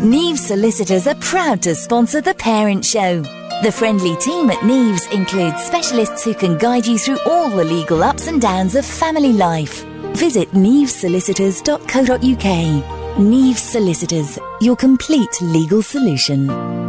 [0.00, 3.22] Neves Solicitors are proud to sponsor The Parent Show.
[3.62, 8.04] The friendly team at Neves includes specialists who can guide you through all the legal
[8.04, 9.84] ups and downs of family life.
[10.14, 13.16] Visit nevesolicitors.co.uk.
[13.16, 16.85] Neves Solicitors, your complete legal solution.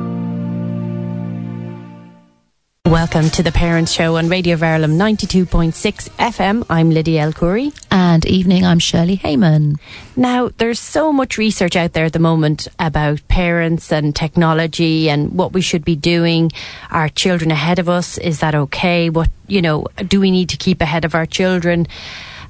[2.88, 6.66] Welcome to the Parents Show on Radio Verulam 92.6 FM.
[6.70, 7.72] I'm Lydia El.
[7.92, 9.76] And evening, I'm Shirley Hayman.
[10.16, 15.34] Now, there's so much research out there at the moment about parents and technology and
[15.34, 16.50] what we should be doing.
[16.90, 18.18] Are children ahead of us?
[18.18, 19.10] Is that okay?
[19.10, 21.88] What, you know, do we need to keep ahead of our children?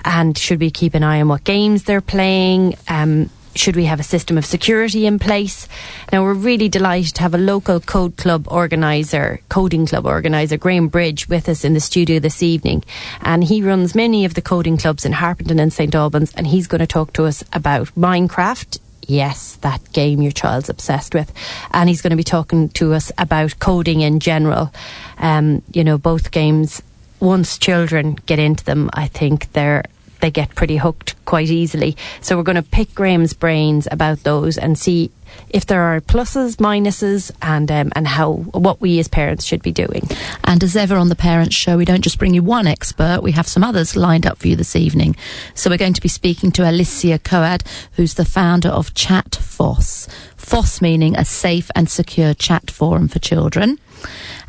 [0.06, 2.76] And should we keep an eye on what games they're playing?
[2.88, 5.68] Um, should we have a system of security in place?
[6.12, 10.88] Now, we're really delighted to have a local code club organiser, coding club organiser, Graham
[10.88, 12.84] Bridge, with us in the studio this evening.
[13.22, 16.68] And he runs many of the coding clubs in Harpenden and St Albans, and he's
[16.68, 18.80] going to talk to us about Minecraft.
[19.08, 21.32] Yes, that game your child's obsessed with.
[21.72, 24.74] And he's going to be talking to us about coding in general.
[25.18, 26.82] Um, you know, both games
[27.20, 29.86] once children get into them, I think they're
[30.20, 31.96] they get pretty hooked quite easily.
[32.22, 35.12] So we're going to pick Graham's brains about those and see
[35.50, 39.72] if there are pluses, minuses, and um, and how what we as parents should be
[39.72, 40.08] doing.
[40.44, 43.34] And as ever on the Parents Show, we don't just bring you one expert; we
[43.34, 45.16] have some others lined up for you this evening.
[45.54, 50.08] So we're going to be speaking to Alicia Coad, who's the founder of Chat FOSS.
[50.38, 53.80] FOSS meaning a safe and secure chat forum for children.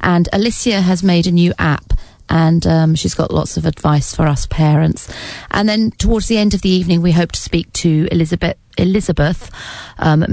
[0.01, 1.93] And Alicia has made a new app
[2.29, 5.13] and um, she's got lots of advice for us parents.
[5.51, 9.51] And then towards the end of the evening, we hope to speak to Elizabeth Elizabeth
[9.99, 10.25] um,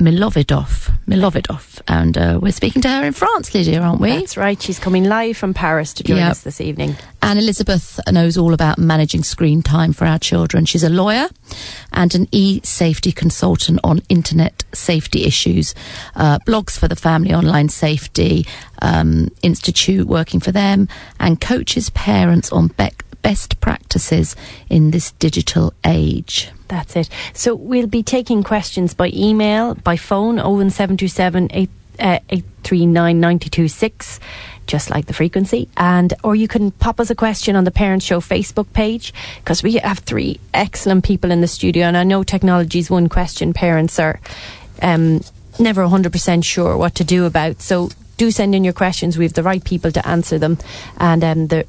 [0.00, 4.10] Milovidov, Milovidov, and uh, we're speaking to her in France, Lydia, aren't we?
[4.10, 4.60] That's right.
[4.60, 6.30] She's coming live from Paris to join yep.
[6.30, 6.96] us this evening.
[7.20, 10.64] And Elizabeth knows all about managing screen time for our children.
[10.64, 11.28] She's a lawyer
[11.92, 15.74] and an e-safety consultant on internet safety issues,
[16.16, 18.46] uh, blogs for the Family Online Safety
[18.80, 22.88] um, Institute, working for them, and coaches parents on be-
[23.20, 24.34] best practices
[24.70, 26.50] in this digital age.
[26.70, 27.08] That's it.
[27.34, 34.20] So we'll be taking questions by email, by phone, 01727 839 926
[34.66, 35.68] just like the frequency.
[35.76, 39.64] And or you can pop us a question on the parents show facebook page because
[39.64, 43.52] we have three excellent people in the studio and i know technology is one question
[43.52, 44.20] parents are
[44.80, 45.20] um,
[45.58, 47.60] never 100% sure what to do about.
[47.60, 49.16] So do send in your questions.
[49.16, 50.58] We have the right people to answer them.
[50.98, 51.66] And um, the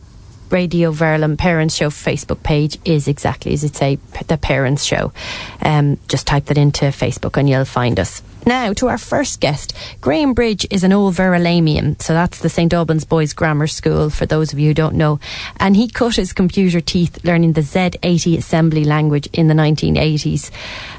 [0.52, 3.98] Radio Verulam Parents Show Facebook page is exactly as it say,
[4.28, 5.14] the Parents Show.
[5.62, 8.22] Um, just type that into Facebook and you'll find us.
[8.46, 9.76] Now, to our first guest.
[10.02, 14.26] Graham Bridge is an old Verulamian, so that's the St Albans Boys Grammar School, for
[14.26, 15.20] those of you who don't know.
[15.60, 20.50] And he cut his computer teeth learning the Z80 assembly language in the 1980s.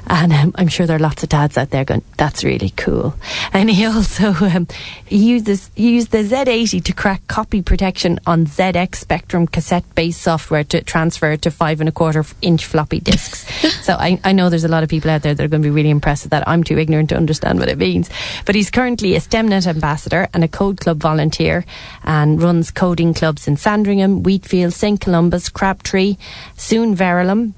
[0.07, 3.15] And um, I'm sure there are lots of dads out there going, that's really cool.
[3.51, 4.67] And he also um,
[5.05, 9.83] he used, this, he used the Z80 to crack copy protection on ZX Spectrum cassette
[9.95, 13.45] based software to transfer to five and a quarter inch floppy disks.
[13.85, 15.67] so I, I know there's a lot of people out there that are going to
[15.67, 16.47] be really impressed with that.
[16.47, 18.09] I'm too ignorant to understand understand what it means.
[18.45, 21.65] But he's currently a STEMnet ambassador and a Code Club volunteer
[22.03, 26.17] and runs coding clubs in Sandringham, Wheatfield, St Columba's, Crabtree,
[26.55, 27.53] soon Verulam,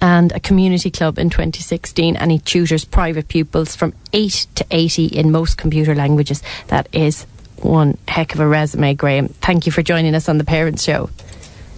[0.00, 5.06] and a community club in 2016 and he tutors private pupils from 8 to 80
[5.06, 6.40] in most computer languages.
[6.68, 7.26] That is
[7.62, 9.28] one heck of a resume graham.
[9.28, 11.10] Thank you for joining us on the parents show.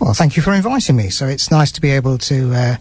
[0.00, 1.08] Well thank you for inviting me.
[1.08, 2.76] So it's nice to be able to uh,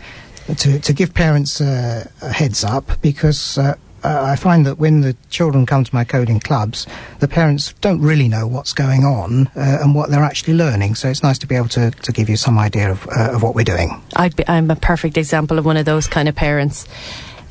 [0.58, 5.02] to, to give parents uh, a heads up because uh, uh, I find that when
[5.02, 6.86] the children come to my coding clubs,
[7.20, 10.96] the parents don't really know what's going on uh, and what they're actually learning.
[10.96, 13.42] So it's nice to be able to, to give you some idea of, uh, of
[13.42, 14.02] what we're doing.
[14.36, 16.88] Be, I'm a perfect example of one of those kind of parents.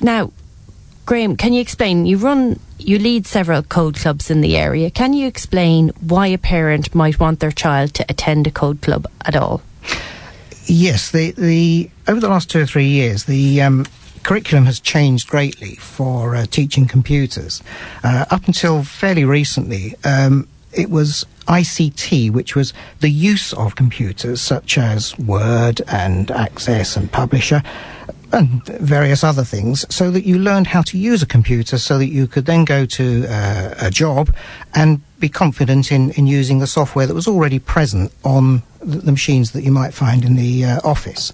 [0.00, 0.30] Now,
[1.06, 2.06] Graham, can you explain?
[2.06, 4.90] You run, you lead several code clubs in the area.
[4.90, 9.06] Can you explain why a parent might want their child to attend a code club
[9.24, 9.60] at all?
[10.66, 13.84] Yes, the the over the last two or three years, the um,
[14.24, 17.62] curriculum has changed greatly for uh, teaching computers.
[18.02, 24.40] Uh, up until fairly recently, um, it was ICT, which was the use of computers
[24.40, 27.62] such as Word and Access and Publisher
[28.32, 32.08] and various other things, so that you learned how to use a computer so that
[32.08, 34.34] you could then go to uh, a job
[34.74, 39.52] and be confident in, in using the software that was already present on the, machines
[39.52, 41.32] that you might find in the uh, office.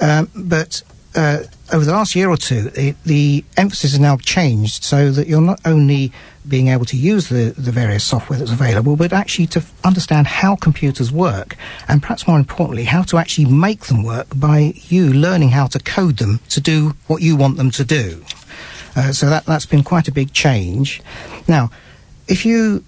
[0.00, 0.82] Um, but
[1.16, 1.40] uh,
[1.72, 5.40] over the last year or two, it, the emphasis has now changed so that you're
[5.40, 6.12] not only
[6.46, 10.26] being able to use the, the various software that's available, but actually to f- understand
[10.26, 11.56] how computers work,
[11.88, 15.78] and perhaps more importantly, how to actually make them work by you learning how to
[15.78, 18.24] code them to do what you want them to do.
[18.94, 21.00] Uh, so that, that's been quite a big change.
[21.48, 21.70] Now,
[22.28, 22.84] if you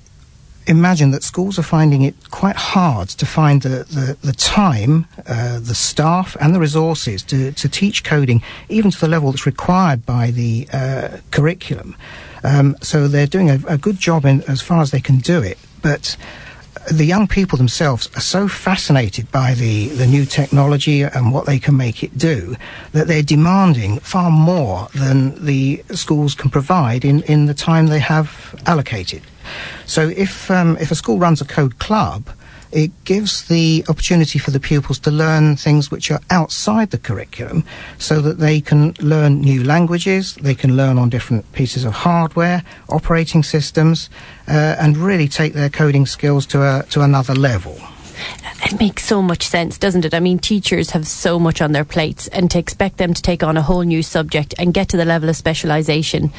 [0.67, 5.59] imagine that schools are finding it quite hard to find the, the, the time, uh,
[5.61, 10.07] the staff, and the resources to, to teach coding, even to the level that's required
[10.07, 11.97] by the uh, curriculum.
[12.43, 15.43] Um, so they're doing a, a good job in, as far as they can do
[15.43, 15.59] it.
[15.83, 16.17] But
[16.91, 21.59] the young people themselves are so fascinated by the, the new technology and what they
[21.59, 22.57] can make it do
[22.93, 28.01] that they're demanding far more than the schools can provide in, in the time they
[28.01, 29.23] have allocated.
[29.87, 32.29] So if, um, if a school runs a code club,
[32.75, 37.65] it gives the opportunity for the pupils to learn things which are outside the curriculum
[37.99, 42.65] so that they can learn new languages, they can learn on different pieces of hardware,
[42.89, 44.11] operating systems,
[44.49, 47.79] uh, and really take their coding skills to, a, to another level.
[48.65, 50.15] It makes so much sense, doesn't it?
[50.15, 53.43] I mean, teachers have so much on their plates, and to expect them to take
[53.43, 56.33] on a whole new subject and get to the level of specialisation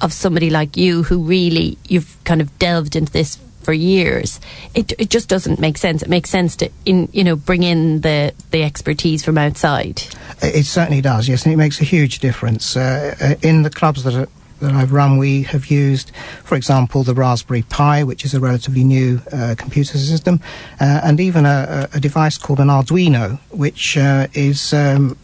[0.00, 4.40] of somebody like you who really you've kind of delved into this for years,
[4.74, 6.02] it it just doesn't make sense.
[6.02, 10.02] It makes sense to in you know bring in the the expertise from outside.
[10.42, 14.04] It certainly does, yes, and it makes a huge difference uh, uh, in the clubs
[14.04, 14.28] that are
[14.64, 16.10] that I've run, we have used,
[16.42, 20.40] for example, the Raspberry Pi, which is a relatively new uh, computer system,
[20.80, 25.16] uh, and even a, a, device called an Arduino, which uh, is um,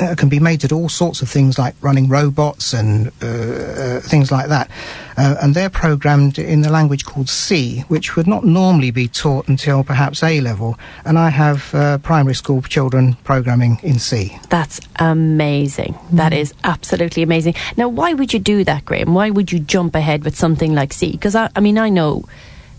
[0.00, 3.26] uh, can be made to do all sorts of things like running robots and uh,
[3.26, 4.70] uh, things like that.
[5.16, 9.48] Uh, and they're programmed in the language called C, which would not normally be taught
[9.48, 10.78] until perhaps A level.
[11.04, 14.38] And I have uh, primary school children programming in C.
[14.48, 15.94] That's amazing.
[15.94, 16.16] Mm.
[16.16, 17.54] That is absolutely amazing.
[17.76, 19.14] Now, why would you do that, Graham?
[19.14, 21.12] Why would you jump ahead with something like C?
[21.12, 22.24] Because I, I mean, I know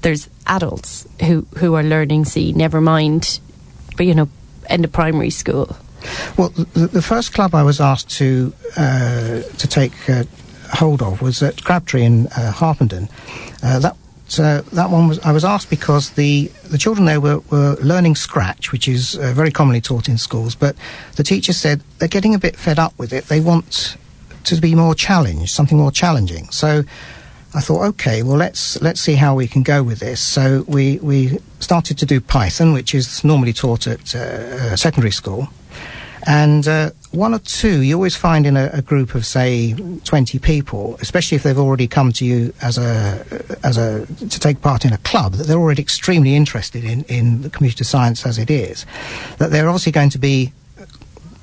[0.02, 3.40] there's adults who, who are learning C, never mind,
[3.98, 4.30] but you know,
[4.70, 5.76] in the primary school.
[6.38, 10.24] Well, the, the first club I was asked to uh, to take uh,
[10.74, 13.10] hold of was at Crabtree in uh, Harpenden.
[13.64, 13.98] Uh, that
[14.40, 18.16] uh, that one was I was asked because the the children there were, were learning
[18.16, 20.56] Scratch, which is uh, very commonly taught in schools.
[20.56, 20.76] But
[21.16, 23.26] the teacher said they're getting a bit fed up with it.
[23.26, 23.98] They want
[24.44, 26.50] to be more challenged, something more challenging.
[26.52, 26.84] So.
[27.52, 30.22] I thought, okay, well let's let's see how we can go with this.
[30.22, 34.08] So we we started to do Python, which is normally taught at
[34.78, 35.50] secondary school,
[36.28, 40.40] and uh, one or two you always find in a, a, group of say 20
[40.40, 43.26] people especially if they've already come to you as a
[43.64, 47.42] as a to take part in a club that they're already extremely interested in in
[47.42, 48.86] the computer science as it is
[49.38, 50.52] that they're obviously going to be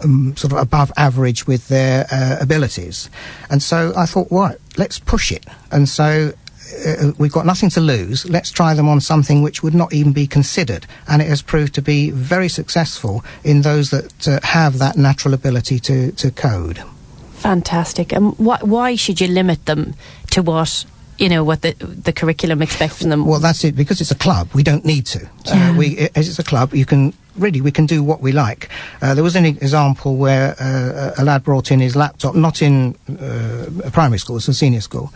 [0.05, 3.09] um, sort of above average with their uh, abilities.
[3.49, 5.47] And so I thought right let's push it.
[5.73, 6.33] And so
[6.87, 8.29] uh, we've got nothing to lose.
[8.29, 10.87] Let's try them on something which would not even be considered.
[11.09, 15.35] And it has proved to be very successful in those that uh, have that natural
[15.35, 16.83] ability to, to code.
[17.35, 18.13] Fantastic.
[18.13, 19.95] And wh- why should you limit them
[20.31, 20.85] to what
[21.19, 23.25] you know what the the curriculum expects from them.
[23.25, 23.75] Well, that's it.
[23.75, 25.25] Because it's a club, we don't need to.
[25.25, 25.71] Uh, yeah.
[25.71, 28.69] Uh, we, as it's a club, you can really we can do what we like.
[29.01, 32.95] Uh, there was an example where uh, a lad brought in his laptop, not in
[33.09, 35.13] uh, a primary school, it's a senior school,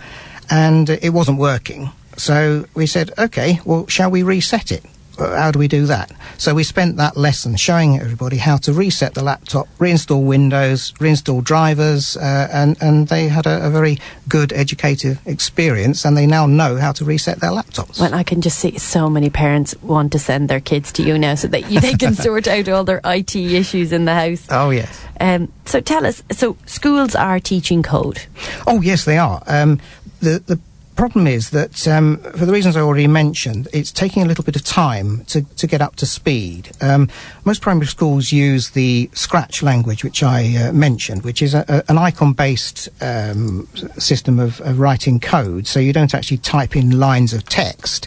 [0.50, 1.90] and it wasn't working.
[2.16, 4.84] So we said, okay, well, shall we reset it?
[5.18, 6.10] Uh, how do we do that?
[6.38, 11.44] So we spent that lesson showing everybody how to reset the laptop, reinstall Windows, reinstall
[11.44, 13.98] drivers, uh, and, and they had a, a, very
[14.28, 18.00] good educative experience and they now know how to reset their laptops.
[18.00, 21.18] Well, I can just see so many parents want to send their kids to you
[21.18, 24.46] now so that you, they can sort out all their IT issues in the house.
[24.50, 25.04] Oh, yes.
[25.20, 28.22] Um, so tell us, so schools are teaching code?
[28.66, 29.42] Oh, yes, they are.
[29.46, 29.80] Um,
[30.20, 30.60] the, the
[31.00, 34.54] problem is that, um, for the reasons I already mentioned, it's taking a little bit
[34.54, 36.72] of time to, to get up to speed.
[36.82, 37.08] Um,
[37.46, 41.90] most primary schools use the Scratch language, which I uh, mentioned, which is a, a,
[41.90, 45.66] an icon based um, system of, of, writing code.
[45.66, 48.06] So you don't actually type in lines of text.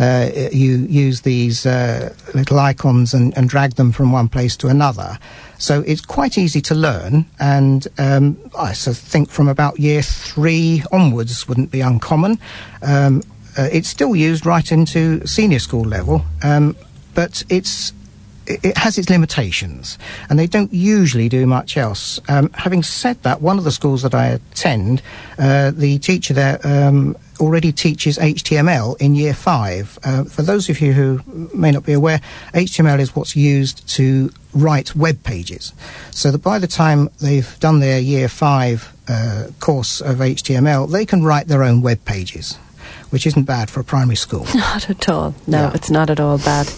[0.00, 4.68] Uh, you use these uh, little icons and, and drag them from one place to
[4.68, 5.18] another.
[5.58, 11.46] So it's quite easy to learn, and um, I think from about year three onwards
[11.46, 12.38] wouldn't be uncommon.
[12.82, 13.22] Um,
[13.58, 16.76] uh, it's still used right into senior school level, um,
[17.14, 17.92] but it's
[18.46, 22.20] it has its limitations, and they don't usually do much else.
[22.28, 25.02] Um, having said that, one of the schools that I attend,
[25.38, 29.98] uh, the teacher there um, already teaches HTML in year five.
[30.04, 31.20] Uh, for those of you who
[31.54, 32.20] may not be aware,
[32.54, 35.72] HTML is what's used to write web pages.
[36.10, 41.06] So that by the time they've done their year five uh, course of HTML, they
[41.06, 42.56] can write their own web pages,
[43.10, 44.46] which isn't bad for a primary school.
[44.54, 45.34] Not at all.
[45.46, 45.72] No, yeah.
[45.74, 46.70] it's not at all bad.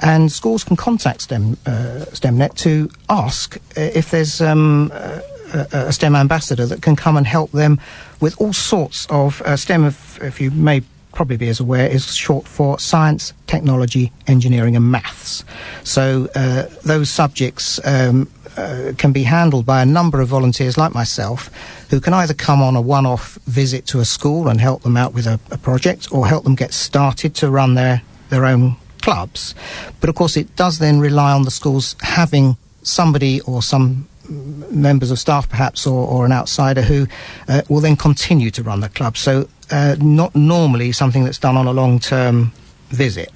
[0.00, 5.18] And schools can contact STEM, uh, STEMnet to ask uh, if there's um, uh,
[5.54, 7.80] a, STEM ambassador that can come and help them
[8.20, 10.82] with all sorts of uh, STEM, if, if you may
[11.12, 15.44] probably be as aware, is short for science, technology, engineering, and maths.
[15.84, 20.92] So uh, those subjects um, uh, can be handled by a number of volunteers like
[20.92, 21.50] myself
[21.90, 24.96] who can either come on a one off visit to a school and help them
[24.96, 28.76] out with a, a project or help them get started to run their, their own
[29.02, 29.54] clubs.
[30.00, 35.10] But of course, it does then rely on the schools having somebody or some members
[35.10, 37.06] of staff perhaps or, or an outsider who
[37.48, 39.16] uh, will then continue to run the club.
[39.16, 42.52] So uh, not normally something that's done on a long term
[42.88, 43.32] visit.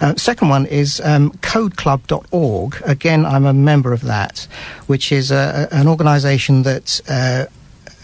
[0.00, 2.82] Uh, second one is um, codeclub.org.
[2.84, 4.46] Again, I'm a member of that,
[4.86, 7.46] which is a, an organisation that uh,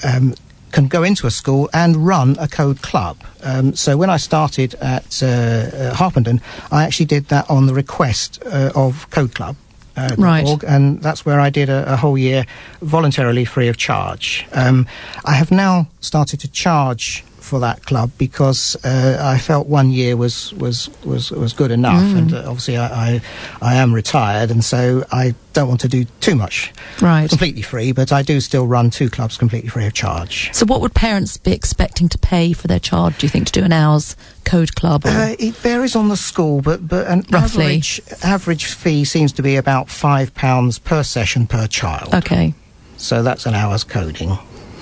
[0.04, 0.34] um,
[0.72, 3.18] can go into a school and run a code club.
[3.42, 8.42] Um, so when I started at uh, Harpenden, I actually did that on the request
[8.44, 9.56] uh, of Code Club.
[9.98, 10.46] Uh, Right.
[10.46, 12.44] .org, and that's where I did a, a whole year
[12.82, 14.46] voluntarily free of charge.
[14.52, 14.86] Um,
[15.24, 20.16] I have now started to charge for that club because uh, I felt one year
[20.16, 23.20] was was was, was good enough, and uh, obviously I, I
[23.62, 27.28] I am retired, and so I don't want to do too much Right.
[27.28, 30.50] completely free, but I do still run two clubs completely free of charge.
[30.54, 33.18] So, what would parents be expecting to pay for their child?
[33.18, 34.14] Do you think to do an hour's
[34.44, 35.04] code club?
[35.04, 35.08] Or?
[35.10, 37.64] Uh, it varies on the school, but but an Roughly.
[37.64, 42.14] average average fee seems to be about five pounds per session per child.
[42.14, 42.54] okay.
[42.98, 44.36] So that's an hour's coding.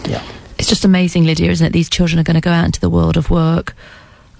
[0.08, 0.22] Yeah.
[0.58, 1.72] It's just amazing, Lydia, isn't it?
[1.72, 3.74] These children are going to go out into the world of work.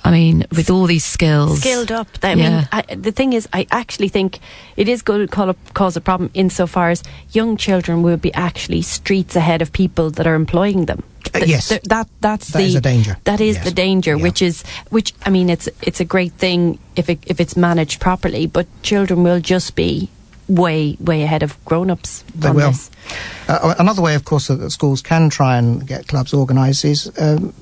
[0.04, 1.60] I mean, with all these skills.
[1.60, 2.06] skilled up.
[2.22, 2.50] I Yeah.
[2.60, 4.38] mean, I, the thing is, I actually think
[4.76, 8.32] it is going to call a, cause a problem insofar as young children will be
[8.32, 11.02] actually streets ahead of people that are employing them.
[11.34, 11.68] Uh, Th- yes.
[11.70, 13.16] th- that that's That the is a danger.
[13.24, 13.64] That is Yes.
[13.64, 14.22] the danger, Yeah.
[14.22, 15.12] which is which.
[15.26, 19.24] I mean, it's it's a great thing if it, if it's managed properly, but children
[19.24, 20.08] will just be
[20.48, 22.24] way way ahead of grown ups.
[22.34, 22.72] They will.
[23.48, 27.12] Uh, another way, of course, that, that schools can try and get clubs organised is
[27.18, 27.52] um,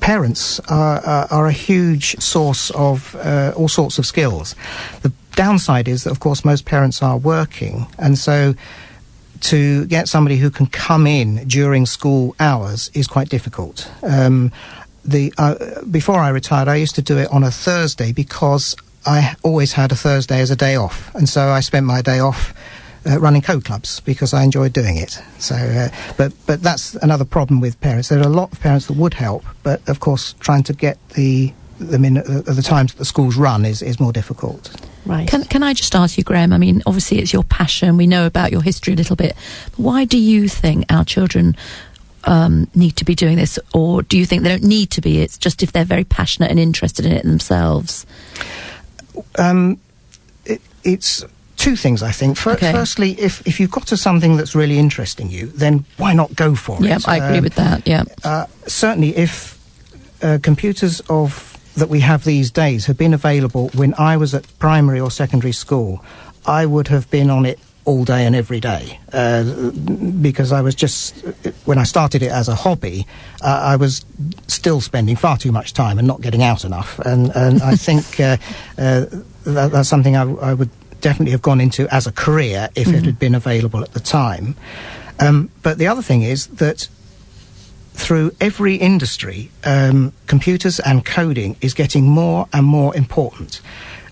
[0.00, 4.54] parents are, are, are a huge source of uh, all sorts of skills.
[5.02, 8.54] The downside is that, of course, most parents are working, and so
[9.40, 13.90] to get somebody who can come in during school hours is quite difficult.
[14.02, 14.50] Um,
[15.04, 18.74] the uh, before I retired, I used to do it on a Thursday because
[19.06, 22.18] I always had a Thursday as a day off, and so I spent my day
[22.18, 22.52] off
[23.08, 25.22] uh, running code clubs because I enjoyed doing it.
[25.38, 28.08] So, uh, but but that's another problem with parents.
[28.08, 30.98] There are a lot of parents that would help, but of course, trying to get
[31.10, 34.74] the them in at the times that the schools run is, is more difficult.
[35.04, 35.28] Right.
[35.28, 36.52] Can, can I just ask you, Graham?
[36.52, 37.96] I mean, obviously it's your passion.
[37.96, 39.36] We know about your history a little bit.
[39.76, 41.54] Why do you think our children
[42.24, 43.58] um, need to be doing this?
[43.72, 45.20] Or do you think they don't need to be?
[45.20, 48.06] It's just if they're very passionate and interested in it themselves.
[49.38, 49.78] Um,
[50.44, 51.24] it, it's
[51.56, 52.46] two things, I think.
[52.46, 52.72] Okay.
[52.72, 56.54] Firstly, if, if you've got to something that's really interesting you, then why not go
[56.54, 57.06] for Yeah, it?
[57.06, 57.86] Yeah, I agree Um, with that.
[57.86, 58.04] Yeah.
[58.24, 59.58] uh, certainly, if
[60.22, 64.46] uh, computers of that we have these days had been available when I was at
[64.58, 66.02] primary or secondary school,
[66.46, 69.44] I would have been on it all day and every day uh,
[70.20, 71.14] because I was just
[71.66, 73.06] when I started it as a hobby,
[73.42, 74.04] uh, I was
[74.46, 78.20] still spending far too much time and not getting out enough, and and I think
[78.20, 78.36] uh,
[78.78, 79.06] uh,
[79.44, 83.04] that, that's something I, I would definitely have gone into as a career if it
[83.04, 84.56] had been available at the time.
[85.20, 86.88] Um, but the other thing is that
[87.94, 93.60] through every industry, um, computers and coding is getting more and more important.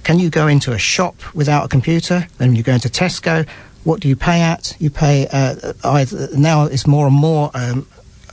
[0.04, 2.26] Can you go into a shop without a computer?
[2.38, 3.48] Then you go into Tesco.
[3.84, 4.76] What do you pay at?
[4.78, 7.86] You pay uh, either now it's more and more um,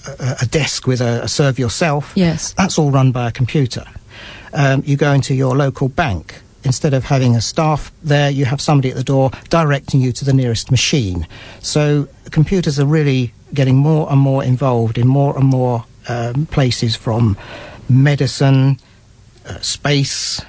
[0.08, 2.14] a, a desk with a, a serve yourself.
[2.16, 2.54] Yes.
[2.54, 3.86] That's all run by a computer.
[4.54, 6.42] Um, you go into your local bank.
[6.64, 10.24] Instead of having a staff there, you have somebody at the door directing you to
[10.24, 11.26] the nearest machine.
[11.60, 16.96] So computers are really getting more and more involved in more and more um, places
[16.96, 17.36] from
[17.90, 18.78] medicine,
[19.48, 20.40] uh, space,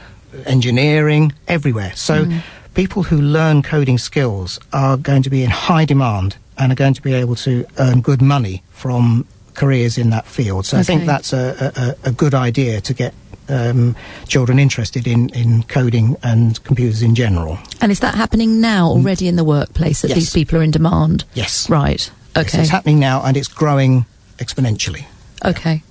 [0.45, 1.93] engineering, everywhere.
[1.95, 2.27] So
[2.75, 6.95] people who learn coding skills are going to be in high demand and are going
[6.95, 10.67] to be able to earn good money from careers in that field.
[10.67, 13.15] So I think that's a, a, a- a good idea to get
[13.49, 13.95] um,
[14.29, 17.59] children interested in, in coding and computers in general.
[17.81, 20.19] And is that happening now already in the workplace that Yes.
[20.19, 21.25] these people are in demand?
[21.35, 21.69] Yes.
[21.69, 22.11] Right.
[22.35, 22.61] Yes, Okay.
[22.63, 24.07] it's happening now and it's growing
[24.39, 25.05] exponentially.
[25.45, 25.83] okay.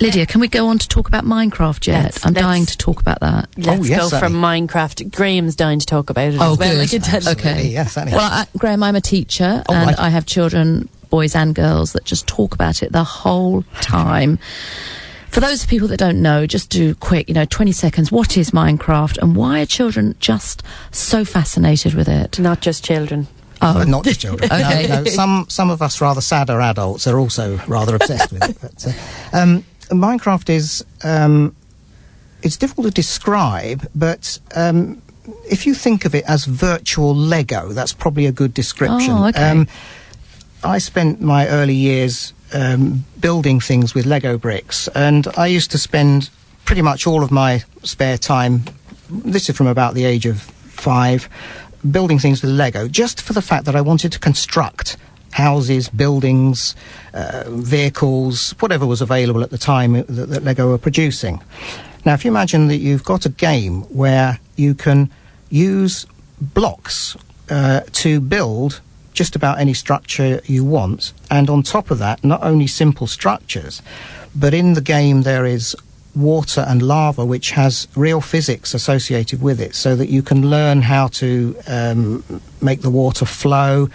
[0.00, 2.04] Lydia, can we go on to talk about Minecraft yet?
[2.04, 3.48] Let's- I'm let's- dying to talk about that.
[3.56, 4.34] Let's yes, go from.
[4.34, 5.10] Minecraft.
[5.10, 6.70] Graham's dying to talk about it Oh, as well.
[6.72, 6.80] good.
[6.80, 7.28] I can tell.
[7.32, 7.68] Okay.
[7.68, 8.16] Yes, certainly.
[8.16, 9.98] Well, I, Graham, I'm a teacher Oh, and right.
[9.98, 14.38] I have children, boys and girls, that just talk about it the whole time.
[15.28, 18.10] For those people that don't know, just do quick, you know, 20 seconds.
[18.10, 22.38] What is Minecraft and why are children just so fascinated with it?
[22.38, 23.28] Not just children.
[23.62, 24.50] Oh, But not just children.
[24.52, 24.86] Okay.
[24.88, 28.56] No, no, some some of us rather sadder adults are also rather obsessed with it.
[28.60, 31.54] But, uh, um, Minecraft is um,
[32.42, 35.02] it's difficult to describe, but um,
[35.48, 39.12] if you think of it as virtual Lego, that's probably a good description.
[39.12, 39.50] Oh, okay.
[39.50, 39.68] um,
[40.62, 45.78] I spent my early years um, building things with Lego bricks, and I used to
[45.78, 46.28] spend
[46.64, 48.64] pretty much all of my spare time.
[49.08, 51.28] This is from about the age of five,
[51.90, 54.96] building things with Lego, just for the fact that I wanted to construct
[55.32, 56.74] houses, buildings,
[57.14, 61.40] uh, vehicles, whatever was available at the time that, that Lego were producing.
[62.04, 65.10] Now, if you imagine that you've got a game where you can
[65.48, 66.06] use
[66.40, 67.16] blocks
[67.48, 68.80] uh, to build
[69.12, 73.82] just about any structure you want, and on top of that, not only simple structures,
[74.34, 75.76] but in the game there is
[76.14, 80.82] water and lava which has real physics associated with it so that you can learn
[80.82, 82.24] how to um,
[82.60, 83.88] make the water flow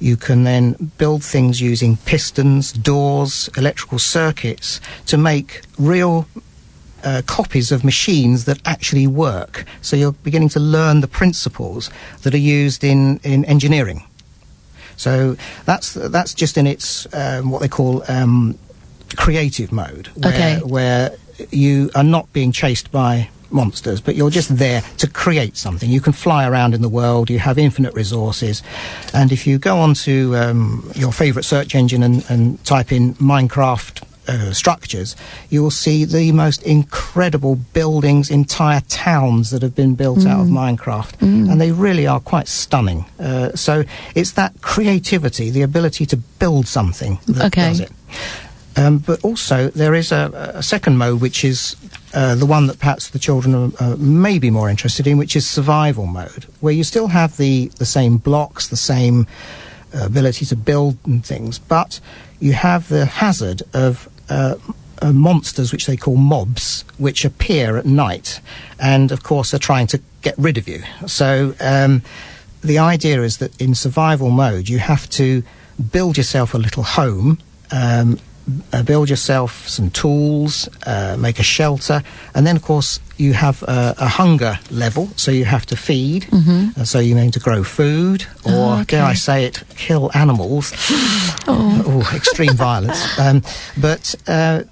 [0.00, 6.26] you can then build things using pistons doors electrical circuits to make real
[7.04, 9.64] uh, copies of machines that actually work.
[9.80, 11.90] So you're beginning to learn the principles
[12.22, 14.04] that are used in, in engineering.
[15.00, 18.58] So that's that's just in its um, what they call um,
[19.16, 20.58] creative mode, where, Okay.
[20.62, 21.16] where
[21.50, 25.90] you are not being chased by monsters, but you're just there to create something.
[25.90, 27.30] You can fly around in the world.
[27.30, 28.62] You have infinite resources,
[29.14, 33.99] and if you go onto um, your favourite search engine and, and type in Minecraft
[34.30, 35.16] uh, structures,
[35.52, 40.46] you will see the most incredible buildings, entire towns that have been built out of
[40.48, 43.04] Minecraft, and they really are quite stunning.
[43.18, 47.68] Uh, so it's that creativity, the ability to build something that Okay.
[47.70, 47.90] does it.
[48.76, 51.76] Um, but also, there is a, a second mode, which is
[52.14, 55.44] uh, the one that perhaps the children are uh, maybe more interested in, which is
[55.48, 59.26] survival mode, where you still have the, the same blocks, the same
[59.94, 62.00] uh, ability to build and things, but
[62.38, 64.54] you have the hazard of uh,
[65.02, 68.40] uh, monsters, which they call mobs, which appear at night
[68.78, 70.82] and, of course, are trying to get rid of you.
[71.06, 72.02] So um,
[72.62, 75.42] the idea is that in survival mode, you have to
[75.92, 77.38] build yourself a little home.
[77.70, 78.18] Um,
[78.72, 82.02] uh, build yourself some tools, uh, make a shelter,
[82.34, 86.26] and then, of course, you have uh, a hunger level, so you have to feed.
[86.32, 90.72] Uh, so you need to grow food, or Oh, dare I say it, kill animals.
[91.48, 93.18] oh, extreme violence.
[93.18, 93.42] Um,
[93.76, 94.62] but uh,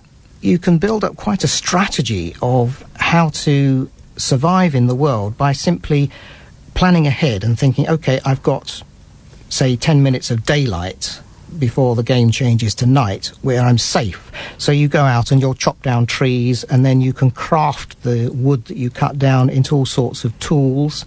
[0.41, 5.53] you can build up quite a strategy of how to survive in the world by
[5.53, 6.11] simply
[6.75, 8.83] planning ahead and thinking, okay, I've got,
[9.49, 11.21] say, 10 minutes of daylight
[11.59, 14.31] before the game changes to night where I'm safe.
[14.59, 18.31] So you go out and you'll chop down trees and then you can craft the
[18.33, 21.05] wood that you cut down into all sorts of tools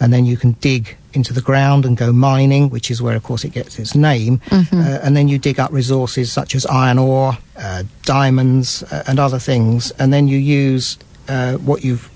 [0.00, 3.22] and then you can dig into the ground and go mining, which is where, of
[3.22, 4.40] course, it gets its name.
[4.50, 9.18] Uh, and then you dig up resources such as iron ore, uh, diamonds, uh, and
[9.18, 9.90] other things.
[9.92, 12.10] And then you use uh, what you've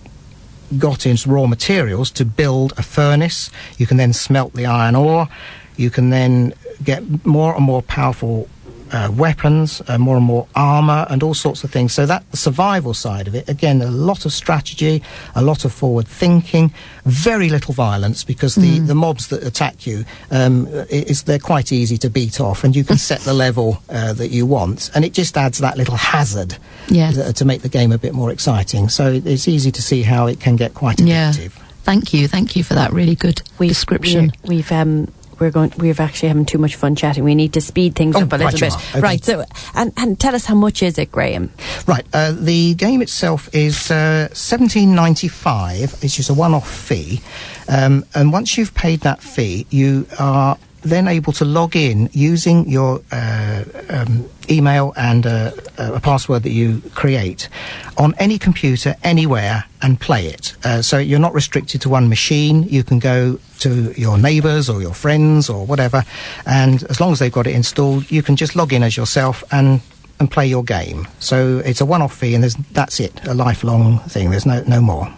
[0.78, 3.50] got in raw materials to build a furnace.
[3.78, 5.28] You can then smelt the iron ore.
[5.76, 6.52] You can then
[6.84, 8.48] get more and more powerful
[8.92, 11.92] uh, weapons, uh, more and more armor, and all sorts of things.
[11.92, 15.00] So that the survival side of it, again, a lot of strategy,
[15.36, 16.72] a lot of forward thinking,
[17.04, 21.98] very little violence because the, the mobs that attack you, um, is they're quite easy
[21.98, 25.12] to beat off, and you can set the level uh, that you want, and it
[25.12, 26.56] just adds that little hazard
[26.88, 27.12] Yeah.
[27.12, 28.88] th- to make the game a bit more exciting.
[28.88, 31.56] So it's easy to see how it can get quite addictive.
[31.56, 31.64] Yeah.
[31.84, 32.26] Thank you.
[32.26, 34.32] Thank you for that really good description.
[34.44, 35.72] We're, we've um, we're going.
[35.78, 37.24] We're actually having too much fun chatting.
[37.24, 38.74] We need to speed things Oh, up a little right bit.
[38.90, 39.00] Okay.
[39.00, 39.24] Right.
[39.24, 41.50] So, and and tell us how much is it, Graham?
[41.86, 45.94] Right, uh, the game itself is uh, seventeen ninety five.
[46.02, 47.20] It's just a one off fee,
[47.68, 52.68] um, and once you've paid that fee, you are then able to log in using
[52.68, 57.48] your uh, um, email and uh, a password that you create
[57.96, 60.54] on any computer anywhere and play it.
[60.64, 62.64] Uh, so you're not restricted to one machine.
[62.64, 66.04] You can go to your neighbours or your friends or whatever,
[66.46, 69.44] and as long as they've got it installed, you can just log in as yourself
[69.52, 69.80] and
[70.18, 71.08] and play your game.
[71.18, 74.30] So it's a one-off fee, and there's, that's it, a lifelong thing.
[74.30, 75.12] There's no no more.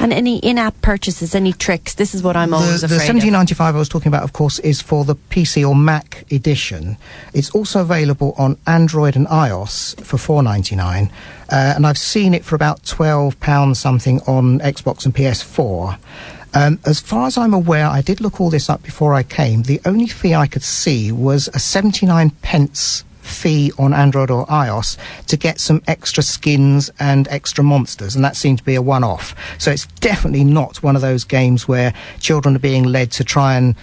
[0.00, 1.94] And any in-app purchases, any tricks?
[1.94, 3.38] This is what I'm always the, the afraid seventeen of.
[3.38, 6.96] ninety five I was talking about, of course, is for the PC or Mac edition.
[7.32, 11.10] It's also available on Android and iOS for four ninety nine,
[11.50, 15.98] uh, and I've seen it for about twelve pounds something on Xbox and PS4.
[16.54, 19.64] Um, as far as I'm aware, I did look all this up before I came.
[19.64, 24.96] The only fee I could see was a 79 pence fee on Android or iOS
[25.26, 29.04] to get some extra skins and extra monsters, and that seemed to be a one
[29.04, 29.34] off.
[29.58, 33.56] So it's definitely not one of those games where children are being led to try
[33.56, 33.74] and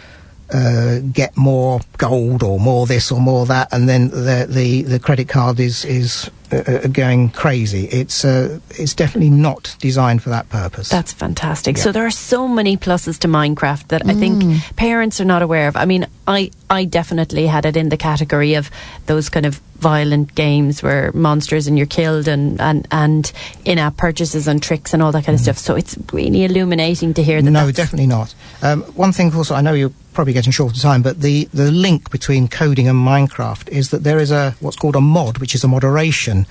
[0.54, 5.00] uh, get more gold or more this or more that, and then the the, the
[5.00, 7.86] credit card is is uh, uh, going crazy.
[7.86, 10.90] It's uh, it's definitely not designed for that purpose.
[10.90, 11.78] That's fantastic.
[11.78, 11.84] Yeah.
[11.84, 14.20] So there are so many pluses to Minecraft that I Mm.
[14.20, 15.76] think parents are not aware of.
[15.76, 18.70] I mean, I I definitely had it in the category of
[19.06, 23.32] those kind of violent games where monsters and you're killed and and and
[23.66, 25.58] in-app purchases and tricks and all that kind of stuff.
[25.58, 27.50] So it's really illuminating to hear that.
[27.50, 27.54] Mm.
[27.54, 28.34] no, that's- definitely not.
[28.62, 31.72] Um, one thing, also, I know you're probably getting short of time, but the, the
[31.72, 35.56] link between coding and Minecraft is that there is a what's called a mod, which
[35.56, 36.46] is a moderation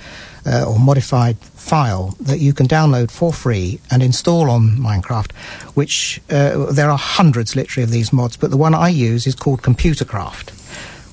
[0.44, 5.33] uh, or modified file that you can download for free and install on Minecraft.
[5.75, 9.35] Which uh, there are hundreds, literally, of these mods, but the one I use is
[9.35, 10.51] called Computercraft,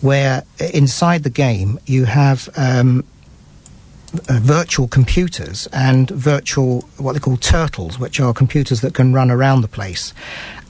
[0.01, 2.49] where uh, inside the game you have.
[2.57, 3.03] Um,
[4.13, 9.32] uh, virtual computers and virtual what they call turtles, which are computers that can run
[9.32, 10.13] around the place,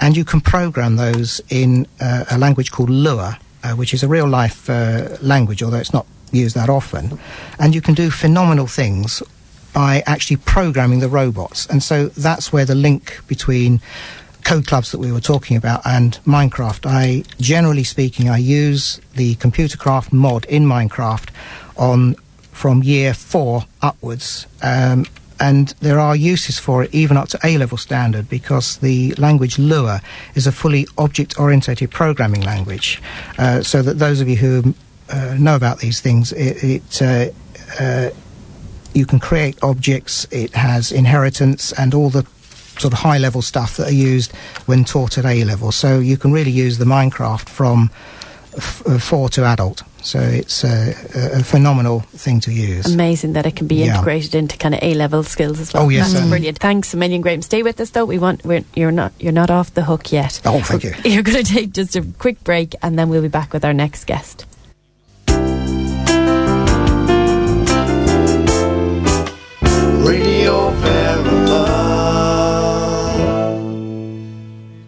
[0.01, 4.07] and you can program those in uh, a language called Lua, uh, which is a
[4.07, 7.19] real life uh, language, although it's not used that often,
[7.59, 9.23] and you can do phenomenal things
[9.73, 13.81] by actually programming the robots, and so that's where the link between
[14.43, 16.85] code clubs that we were talking about and Minecraft.
[16.85, 21.29] I generally speaking, I use the Computercraft mod in Minecraft
[21.77, 22.15] on
[22.59, 24.45] from year four upwards.
[24.61, 25.05] Um,
[25.39, 29.57] and there are uses for it even up to A level standard because the language
[29.57, 30.01] Lua
[30.35, 33.01] is a fully object oriented programming language.
[33.37, 34.75] Uh, so that those of you who
[35.09, 37.27] uh, know about these things, it, it uh,
[37.79, 38.09] uh,
[38.93, 42.25] you can create objects, it has inheritance and all the
[42.77, 45.71] sort of high level stuff that are used when taught at A level.
[45.71, 47.89] So you can really use the Minecraft from
[48.59, 49.83] f- uh, four to adult.
[50.01, 52.85] So it's a, a, phenomenal thing to use.
[52.93, 53.95] Amazing that it can be Yeah.
[53.95, 55.83] integrated into kind of A level skills as well.
[55.83, 56.31] Oh, yes, That's certainly.
[56.37, 56.59] brilliant.
[56.59, 57.41] Thanks a million, Graham.
[57.41, 58.05] Stay with us though.
[58.05, 60.39] We want we're, you're not you're not off the hook yet.
[60.45, 60.93] Oh, thank you.
[61.03, 63.73] You're going to take just a quick break and then we'll be back with our
[63.73, 64.45] next guest.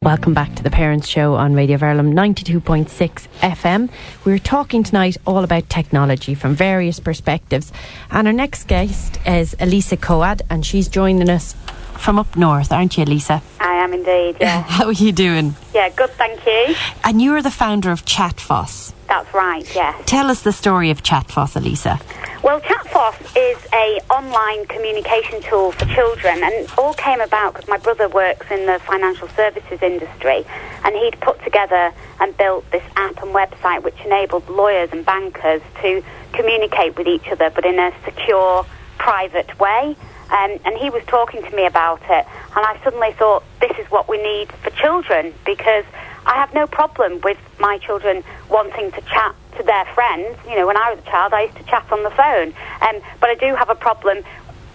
[0.04, 3.88] Welcome back to the Parents Show on Radio Verulam 92.6 FM.
[4.26, 7.72] We're talking tonight all about technology from various perspectives.
[8.10, 11.54] And our next guest is Elisa Coad, and she's joining us
[12.00, 13.44] from up north, aren't you, Elisa?
[13.82, 14.62] I am indeed, yeah.
[14.68, 15.56] How are you doing?
[15.74, 16.76] yeah, good, thank you.
[17.04, 18.94] And you're the founder of ChatFoss.
[19.08, 20.00] That's right, yeah.
[20.06, 22.00] Tell us the story of ChatFoss, Elisa.
[22.44, 27.68] Well, ChatFoss is a online communication tool for children, and it all came about because
[27.68, 30.46] my brother works in the financial services industry,
[30.84, 35.64] and he'd put together and built this app and website which enabled lawyers and bankers
[35.82, 38.64] to communicate with each other, but in a secure,
[39.00, 39.96] private way.
[40.32, 43.92] Um, and he was talking to me about it, and I suddenly thought, this is
[43.92, 45.84] what we need for children because
[46.26, 50.38] I have no problem with my children wanting to chat to their friends.
[50.48, 52.54] You know, when I was a child, I used to chat on the phone.
[52.82, 54.24] Um, but I do have a problem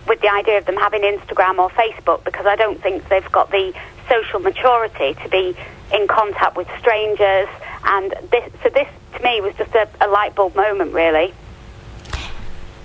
[0.07, 3.51] with the idea of them having Instagram or Facebook because I don't think they've got
[3.51, 3.73] the
[4.09, 5.57] social maturity to be
[5.92, 7.49] in contact with strangers.
[7.85, 11.33] And this, so this to me was just a, a light bulb moment, really.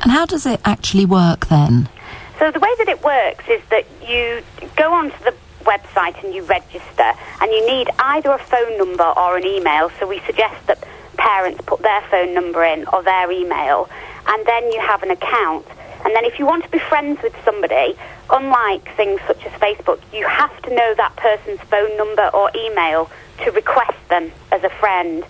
[0.01, 1.89] And how does it actually work then?
[2.41, 4.41] So the way that it works is that you
[4.75, 9.37] go onto the website and you register, and you need either a phone number or
[9.37, 9.91] an email.
[9.99, 10.83] So we suggest that
[11.17, 13.87] parents put their phone number in or their email,
[14.25, 15.67] and then you have an account.
[16.03, 17.95] And then if you want to be friends with somebody,
[18.31, 23.11] unlike things such as Facebook, you have to know that person's phone number or email
[23.43, 25.23] to request them as a friend.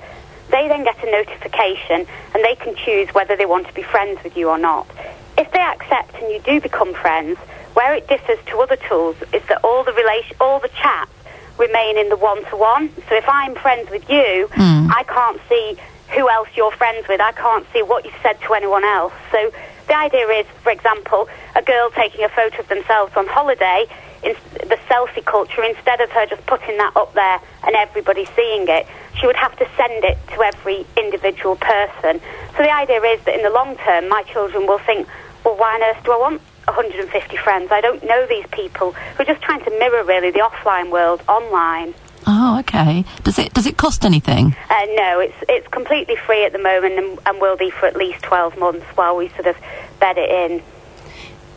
[0.49, 4.23] They then get a notification and they can choose whether they want to be friends
[4.23, 4.87] with you or not.
[5.37, 7.37] If they accept and you do become friends,
[7.73, 11.11] where it differs to other tools is that all the relation, all the chats
[11.57, 12.89] remain in the one-to-one.
[13.07, 14.91] So if I'm friends with you, hmm.
[14.91, 15.77] I can't see
[16.09, 17.21] who else you're friends with.
[17.21, 19.13] I can't see what you've said to anyone else.
[19.31, 19.51] So
[19.87, 23.85] the idea is, for example, a girl taking a photo of themselves on holiday,
[24.23, 24.35] in
[24.69, 28.85] the selfie culture, instead of her just putting that up there and everybody seeing it,
[29.19, 32.21] she would have to send it to every individual person.
[32.55, 35.07] So the idea is that in the long term, my children will think,
[35.43, 37.71] well, why on earth do I want 150 friends?
[37.71, 38.95] I don't know these people.
[39.17, 41.93] We're just trying to mirror really the offline world online.
[42.27, 43.03] Oh, okay.
[43.23, 44.55] Does it does it cost anything?
[44.69, 47.95] Uh, no, it's it's completely free at the moment and, and will be for at
[47.95, 49.57] least 12 months while we sort of
[49.99, 50.61] bed it in.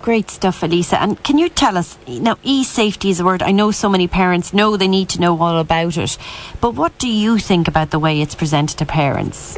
[0.01, 1.01] Great stuff, Elisa.
[1.01, 2.37] And can you tell us now?
[2.43, 5.59] E-safety is a word I know so many parents know they need to know all
[5.59, 6.19] about it.
[6.61, 9.57] But what do you think about the way it's presented to parents?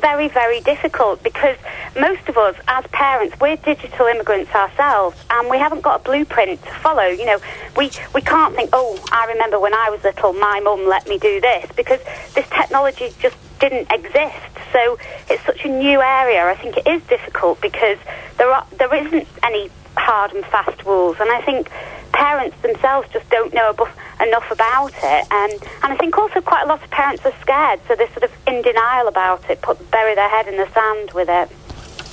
[0.00, 1.56] Very, very difficult because
[1.98, 6.62] most of us, as parents, we're digital immigrants ourselves, and we haven't got a blueprint
[6.64, 7.04] to follow.
[7.04, 7.38] You know,
[7.76, 11.18] we we can't think, oh, I remember when I was little, my mum let me
[11.18, 12.00] do this because
[12.34, 14.36] this technology just didn't exist.
[14.72, 16.46] So it's such a new area.
[16.46, 17.98] I think it is difficult because
[18.38, 21.70] there are there isn't any hard and fast rules, and I think
[22.12, 23.74] parents themselves just don't know
[24.20, 25.26] enough about it.
[25.30, 28.24] And and I think also quite a lot of parents are scared, so they're sort
[28.24, 31.50] of in denial about it, put bury their head in the sand with it.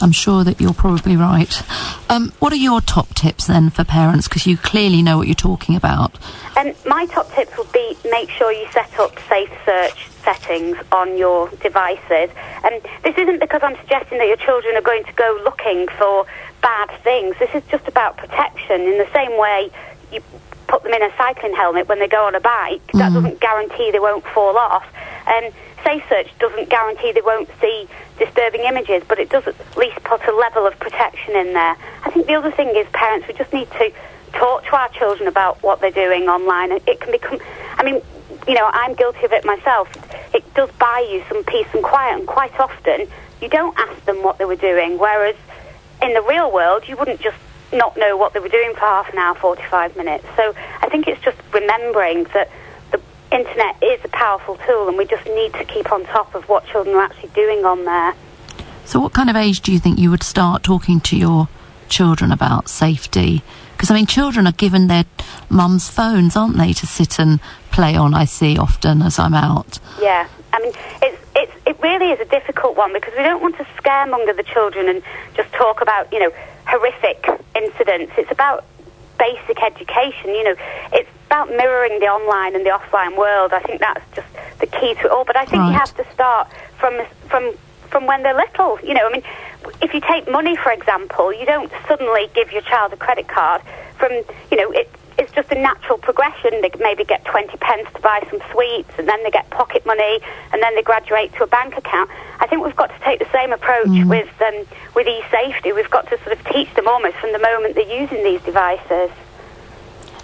[0.02, 1.62] I'm sure that you're probably right.
[2.10, 4.28] Um, what are your top tips then for parents?
[4.28, 6.18] Because you clearly know what you're talking about.
[6.56, 10.78] And um, my top tips would be make sure you set up safe search settings
[10.92, 12.30] on your devices.
[12.64, 16.26] And this isn't because I'm suggesting that your children are going to go looking for
[16.62, 17.36] bad things.
[17.39, 19.72] This is just about protection in the same way
[20.12, 20.22] you
[20.67, 22.86] put them in a cycling helmet when they go on a bike.
[22.88, 23.00] Mm.
[23.00, 24.86] That doesn't guarantee they won't fall off.
[25.28, 30.04] And Safe Search doesn't guarantee they won't see disturbing images, but it does at least
[30.04, 31.78] put a level of protection in there.
[32.04, 33.91] I think the other thing is parents, we just need to
[34.34, 36.72] talk to our children about what they're doing online.
[36.72, 37.39] It can become,
[37.78, 38.02] I mean,
[38.48, 39.89] you know, I'm guilty of it myself.
[40.34, 43.08] It does buy you some peace and quiet, and quite often
[43.41, 45.36] you don't ask them what they were doing, whereas
[46.02, 47.38] in the real world, you wouldn't just
[47.74, 50.26] not know what they were doing for half an hour, 45 minutes.
[50.36, 52.50] So I think it's just remembering that
[52.92, 56.48] the internet is a powerful tool and we just need to keep on top of
[56.48, 58.14] what children are actually doing on there.
[58.86, 61.50] So, what kind of age do you think you would start talking to your
[61.90, 63.44] children about safety?
[63.74, 65.04] Because, I mean, children are given their
[65.50, 69.80] mum's phones, aren't they, to sit and play on, I see often as I'm out.
[70.02, 70.28] Yeah.
[70.54, 73.63] I mean, it's, it's, it really is a difficult one because we don't want to
[73.80, 75.04] scaremonger the children and
[75.36, 76.32] just talk about, you know,
[76.65, 78.13] horrific incidents.
[78.17, 78.65] It's about
[79.19, 80.30] basic education.
[80.32, 80.56] You know,
[80.93, 83.54] it's about mirroring the online and the offline world.
[83.54, 84.28] I think that's just
[84.60, 85.26] the key to it all.
[85.26, 85.71] But I think right.
[85.71, 87.54] you have to start from from
[87.89, 88.80] from when they're little.
[88.84, 89.23] You know, I mean,
[89.82, 93.62] if you take money for example, you don't suddenly give your child a credit card.
[93.97, 94.12] From
[94.52, 96.62] you know, it, it's just a natural progression.
[96.62, 100.19] They maybe get 20 pence to buy some sweets, and then they get pocket money,
[100.53, 102.10] and then they graduate to a bank account.
[102.39, 104.08] I think we've got to take the same approach mm.
[104.08, 105.71] with um, with e-safety.
[105.73, 109.12] We've got to sort of teach them almost from the moment they're using these devices.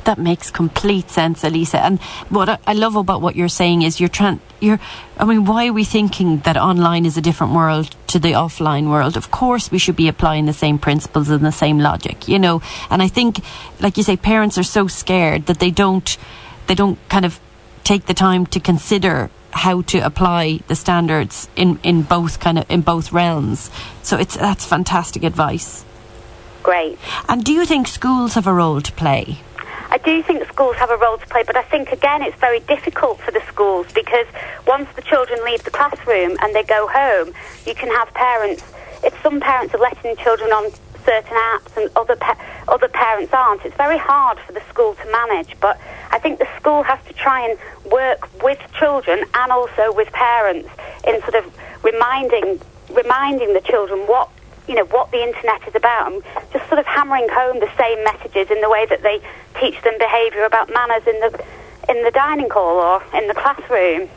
[0.05, 1.79] That makes complete sense, Elisa.
[1.79, 4.41] And what I love about what you're saying is you're trying.
[4.59, 4.79] You're.
[5.17, 8.89] I mean, why are we thinking that online is a different world to the offline
[8.89, 9.15] world?
[9.15, 12.61] Of course, we should be applying the same principles and the same logic, you know.
[12.89, 13.39] And I think,
[13.79, 16.17] like you say, parents are so scared that they don't.
[16.67, 17.39] They don't kind of
[17.83, 22.65] take the time to consider how to apply the standards in, in both kind of
[22.69, 23.69] in both realms.
[24.01, 25.85] So it's that's fantastic advice.
[26.63, 26.97] Great.
[27.27, 29.39] And do you think schools have a role to play?
[29.93, 32.61] I do think schools have a role to play, but I think again it's very
[32.61, 34.25] difficult for the schools because
[34.65, 37.31] once the children leave the classroom and they go home,
[37.67, 38.63] you can have parents.
[39.03, 40.71] If some parents are letting children on
[41.05, 45.11] certain apps and other pa- other parents aren't, it's very hard for the school to
[45.11, 45.55] manage.
[45.59, 45.79] But
[46.09, 47.59] I think the school has to try and
[47.91, 50.69] work with children and also with parents
[51.05, 51.45] in sort of
[51.83, 54.31] reminding reminding the children what
[54.67, 58.03] you know what the internet is about and just sort of hammering home the same
[58.03, 59.21] messages in the way that they
[59.59, 61.43] teach them behaviour about manners in the
[61.89, 64.09] in the dining hall or in the classroom.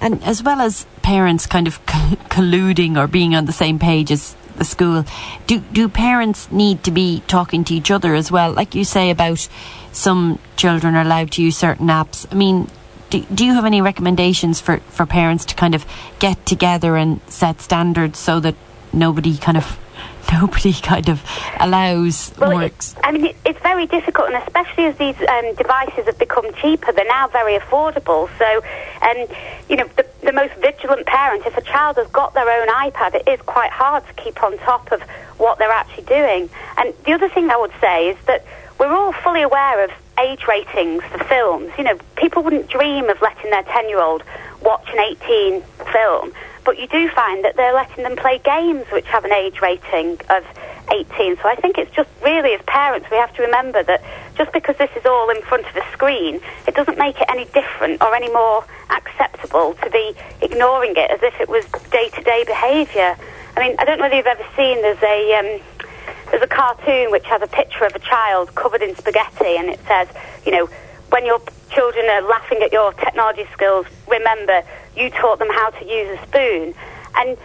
[0.00, 4.34] And as well as parents kind of colluding or being on the same page as
[4.56, 5.04] the school,
[5.46, 8.52] do do parents need to be talking to each other as well?
[8.52, 9.48] Like you say about
[9.92, 12.26] some children are allowed to use certain apps.
[12.30, 12.68] I mean,
[13.10, 15.84] do, do you have any recommendations for, for parents to kind of
[16.18, 18.54] get together and set standards so that
[18.92, 19.78] nobody kind of
[20.32, 21.22] nobody kind of
[21.58, 22.94] allows well, works.
[22.94, 26.52] It, I mean, it, it's very difficult, and especially as these um, devices have become
[26.54, 28.28] cheaper, they're now very affordable.
[28.38, 28.62] So,
[29.02, 29.36] and um,
[29.68, 33.14] you know, the, the most vigilant parent, if a child has got their own iPad,
[33.14, 35.02] it is quite hard to keep on top of
[35.38, 36.50] what they're actually doing.
[36.76, 38.44] And the other thing I would say is that
[38.78, 41.72] we're all fully aware of age ratings for films.
[41.78, 44.22] You know, people wouldn't dream of letting their 10 year old
[44.62, 46.32] watch an 18 film.
[46.70, 50.16] But you do find that they're letting them play games which have an age rating
[50.30, 50.44] of
[50.92, 51.36] 18.
[51.38, 54.00] So I think it's just really, as parents, we have to remember that
[54.36, 57.46] just because this is all in front of a screen, it doesn't make it any
[57.46, 63.16] different or any more acceptable to be ignoring it as if it was day-to-day behaviour.
[63.56, 65.60] I mean, I don't know whether you've ever seen there's a um,
[66.30, 69.80] there's a cartoon which has a picture of a child covered in spaghetti, and it
[69.88, 70.06] says,
[70.46, 70.70] you know,
[71.08, 74.62] when your children are laughing at your technology skills, remember
[74.96, 76.74] you taught them how to use a spoon.
[77.16, 77.36] And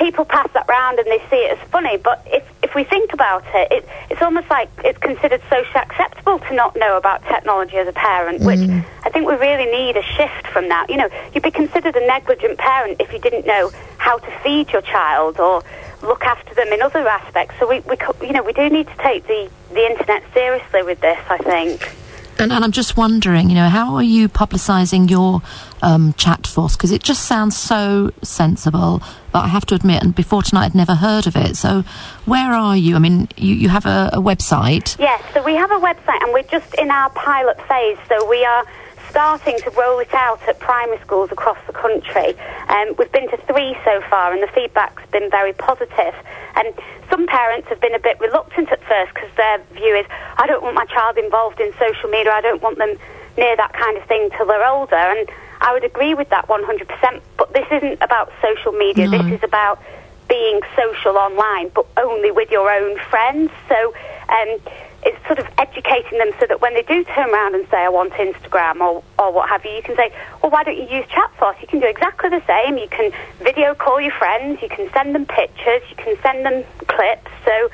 [0.00, 3.12] people pass that round and they see it as funny, but if, if we think
[3.12, 7.76] about it, it, it's almost like it's considered socially acceptable to not know about technology
[7.76, 8.84] as a parent, which mm.
[9.04, 10.88] I think we really need a shift from that.
[10.88, 14.72] You know, you'd be considered a negligent parent if you didn't know how to feed
[14.72, 15.62] your child or
[16.02, 17.56] look after them in other aspects.
[17.60, 21.00] So we, we you know, we do need to take the, the internet seriously with
[21.00, 21.94] this, I think.
[22.40, 25.42] And, and I'm just wondering, you know, how are you publicising your
[25.82, 26.74] um, chat force?
[26.74, 29.02] Because it just sounds so sensible.
[29.30, 31.56] But I have to admit, and before tonight, I'd never heard of it.
[31.56, 31.84] So,
[32.24, 32.96] where are you?
[32.96, 34.98] I mean, you, you have a, a website.
[34.98, 37.98] Yes, so we have a website, and we're just in our pilot phase.
[38.08, 38.66] So we are
[39.10, 42.38] starting to roll it out at primary schools across the country.
[42.68, 46.14] Um, we've been to three so far, and the feedback's been very positive.
[46.54, 46.72] And
[47.10, 50.06] some parents have been a bit reluctant at first because their view is,
[50.38, 52.96] I don't want my child involved in social media, I don't want them
[53.36, 54.94] near that kind of thing till they're older.
[54.94, 55.28] And
[55.60, 57.20] I would agree with that 100%.
[57.36, 59.22] But this isn't about social media, no.
[59.22, 59.82] this is about
[60.28, 63.50] being social online, but only with your own friends.
[63.68, 63.94] So,
[64.28, 64.58] um,
[65.02, 67.88] it's sort of educating them so that when they do turn around and say, I
[67.88, 71.06] want Instagram or, or what have you, you can say, well, why don't you use
[71.06, 71.60] ChatForce?
[71.60, 72.76] You can do exactly the same.
[72.76, 76.64] You can video call your friends, you can send them pictures, you can send them
[76.86, 77.30] clips.
[77.44, 77.70] So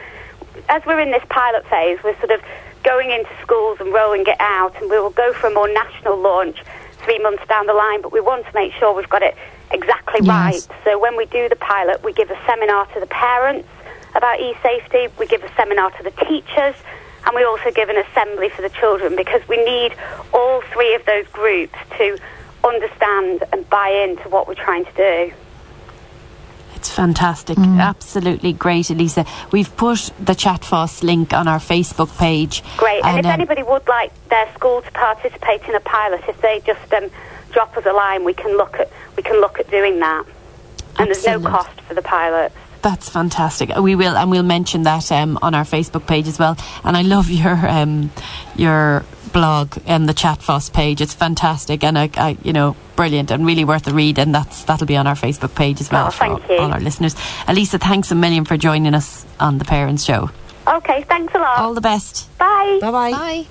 [0.68, 2.40] as we're in this pilot phase, we're sort of
[2.84, 6.18] going into schools and rolling it out, and we will go for a more national
[6.18, 6.62] launch
[7.04, 9.36] three months down the line, but we want to make sure we've got it
[9.72, 10.28] exactly yes.
[10.28, 10.78] right.
[10.84, 13.68] So when we do the pilot, we give a seminar to the parents
[14.14, 16.74] about e-safety, we give a seminar to the teachers,
[17.26, 19.94] and we also give an assembly for the children because we need
[20.32, 22.18] all three of those groups to
[22.64, 25.34] understand and buy into what we're trying to do.
[26.76, 27.58] It's fantastic.
[27.58, 27.80] Mm.
[27.80, 29.24] Absolutely great, Elisa.
[29.50, 32.62] We've put the ChatForce link on our Facebook page.
[32.76, 33.04] Great.
[33.04, 36.40] And, and if um, anybody would like their school to participate in a pilot, if
[36.40, 37.10] they just um,
[37.50, 40.26] drop us a line, we can look at we can look at doing that.
[40.98, 41.24] And Excellent.
[41.24, 42.54] there's no cost for the pilots.
[42.86, 43.74] That's fantastic.
[43.74, 46.56] We will, and we'll mention that um, on our Facebook page as well.
[46.84, 48.12] And I love your um,
[48.54, 51.00] your blog and the ChatForce page.
[51.00, 54.20] It's fantastic, and I, I, you know, brilliant and really worth a read.
[54.20, 56.78] And that's that'll be on our Facebook page as well oh, for all, all, our
[56.78, 57.16] listeners.
[57.48, 60.30] Elisa, thanks a million for joining us on the Parents Show.
[60.68, 61.58] Okay, thanks a lot.
[61.58, 62.38] All the best.
[62.38, 62.78] Bye.
[62.80, 63.10] Bye-bye.
[63.10, 63.46] Bye.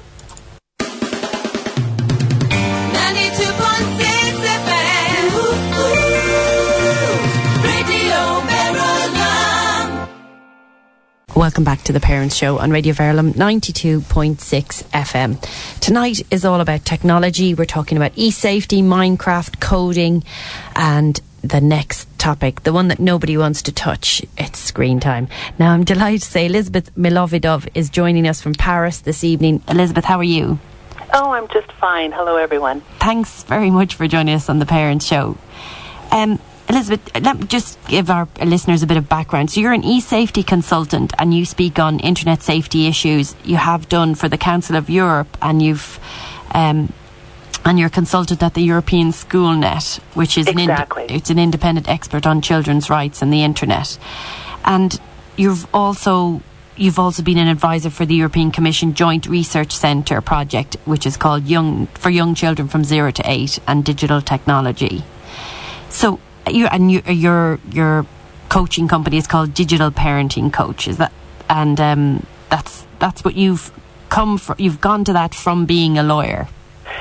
[11.56, 15.80] Welcome back to the Parents Show on Radio Verulam 92.6 FM.
[15.80, 17.54] Tonight is all about technology.
[17.54, 20.26] We're talking about e safety, Minecraft, coding,
[20.76, 25.30] and the next topic, the one that nobody wants to touch, it's screen time.
[25.58, 29.63] Now, I'm delighted to say Elizabeth Milovidov is joining us from Paris this evening.
[29.70, 30.60] Elizabeth, how are you?
[31.13, 32.12] Oh, I'm just fine.
[32.12, 32.82] Hello, everyone.
[33.00, 35.38] Thanks very much for joining us on the Parents Show.
[36.12, 39.51] Um, Elizabeth, let me just give our listeners a bit of background.
[39.51, 43.36] So, you're an e safety consultant and you speak on internet safety issues.
[43.43, 45.99] You have done for the Council of Europe and you've.
[46.54, 46.91] Um,
[47.65, 51.06] and you're a consultant at the European Schoolnet, which is exactly.
[51.06, 53.97] an ind- it's an independent expert on children's rights and the internet.
[54.63, 54.99] And
[55.36, 56.41] you've also
[56.78, 61.17] you've also been an advisor for the European Commission Joint Research Centre project, which is
[61.17, 65.04] called Young for Young Children from Zero to Eight and Digital Technology.
[65.89, 68.05] So, you and you, your your
[68.49, 70.88] coaching company is called Digital Parenting Coach.
[70.88, 71.12] Is that
[71.49, 73.71] and um, that's that's what you've
[74.10, 74.55] come from.
[74.58, 76.47] You've gone to that from being a lawyer.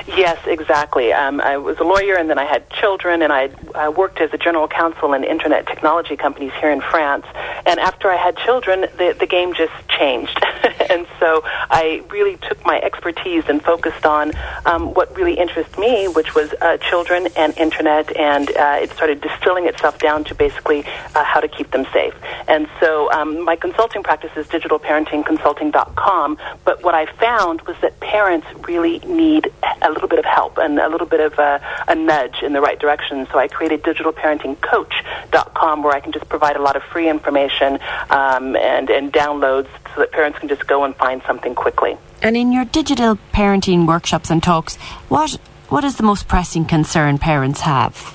[0.07, 1.13] Yes, exactly.
[1.13, 3.49] Um, I was a lawyer, and then I had children, and I,
[3.89, 7.25] worked as a general counsel in internet technology companies here in France.
[7.65, 10.37] And after I had children, the the game just changed,
[10.89, 14.31] and so I really took my expertise and focused on
[14.65, 19.21] um, what really interested me, which was uh, children and internet, and uh, it started
[19.21, 20.83] distilling itself down to basically
[21.15, 22.13] uh, how to keep them safe.
[22.47, 26.37] And so um, my consulting practice is digitalparentingconsulting.com.
[26.63, 29.51] But what I found was that parents really need
[29.85, 32.61] a little bit of help and a little bit of a, a nudge in the
[32.61, 33.27] right direction.
[33.31, 38.55] So I created digitalparentingcoach.com where I can just provide a lot of free information um,
[38.55, 41.97] and, and downloads so that parents can just go and find something quickly.
[42.21, 44.75] And in your digital parenting workshops and talks,
[45.09, 45.37] what
[45.69, 48.14] what is the most pressing concern parents have?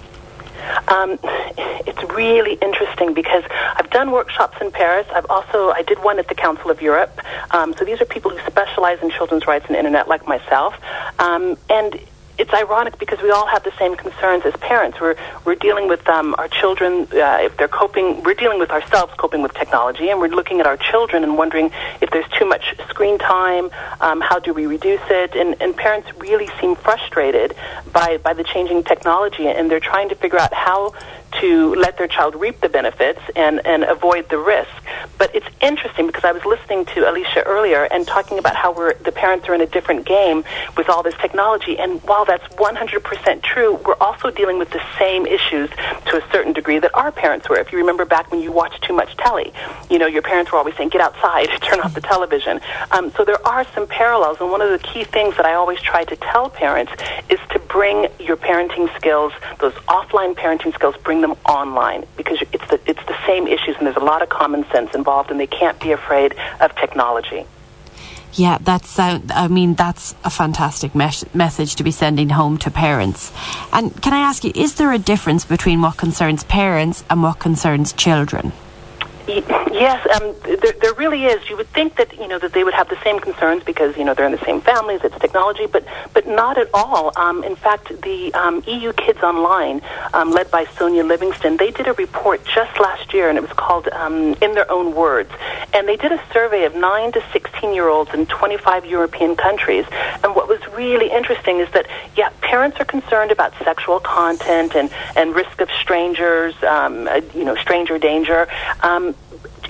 [0.88, 1.18] Um,
[1.86, 3.44] it's really interesting because
[3.76, 5.06] I've done workshops in Paris.
[5.14, 7.20] I've also I did one at the Council of Europe.
[7.52, 10.74] Um, so these are people who specialize in children's rights and internet, like myself.
[11.18, 11.98] Um, and
[12.40, 14.98] it's ironic because we all have the same concerns as parents.
[14.98, 18.22] We're we're dealing with um, our children uh, if they're coping.
[18.22, 21.70] We're dealing with ourselves coping with technology, and we're looking at our children and wondering
[22.00, 23.68] if there's too much screen time.
[24.00, 25.36] Um, how do we reduce it?
[25.36, 27.54] And, and parents really seem frustrated
[27.92, 30.94] by by the changing technology, and they're trying to figure out how
[31.32, 34.70] to let their child reap the benefits and, and avoid the risk.
[35.18, 38.94] But it's interesting because I was listening to Alicia earlier and talking about how we're,
[38.94, 40.44] the parents are in a different game
[40.76, 41.78] with all this technology.
[41.78, 45.68] And while that's 100% true, we're also dealing with the same issues
[46.06, 47.58] to a certain degree that our parents were.
[47.58, 49.52] If you remember back when you watched too much telly,
[49.90, 52.60] you know, your parents were always saying, get outside, turn off the television.
[52.92, 54.36] Um, so there are some parallels.
[54.40, 56.92] And one of the key things that I always try to tell parents
[57.28, 62.68] is to bring your parenting skills, those offline parenting skills, bring them online because it's
[62.68, 65.48] the, it's the same issues and there's a lot of common sense involved and they
[65.48, 67.44] can't be afraid of technology.
[68.34, 68.98] Yeah, that's.
[68.98, 73.32] I mean, that's a fantastic mes- message to be sending home to parents.
[73.72, 77.38] And can I ask you, is there a difference between what concerns parents and what
[77.40, 78.52] concerns children?
[79.26, 81.48] Yes, um, there, there really is.
[81.48, 84.04] You would think that you know that they would have the same concerns because you
[84.04, 85.00] know they're in the same families.
[85.04, 87.12] It's technology, but but not at all.
[87.16, 89.80] Um, in fact, the um, EU Kids Online,
[90.12, 93.52] um, led by Sonia Livingstone, they did a report just last year, and it was
[93.52, 95.30] called um, "In Their Own Words,"
[95.72, 99.86] and they did a survey of nine to sixteen year olds in 25 European countries.
[100.24, 104.90] And what was really interesting is that yeah, parents are concerned about sexual content and
[105.16, 108.48] and risk of strangers, um, uh, you know, stranger danger.
[108.82, 109.14] Um,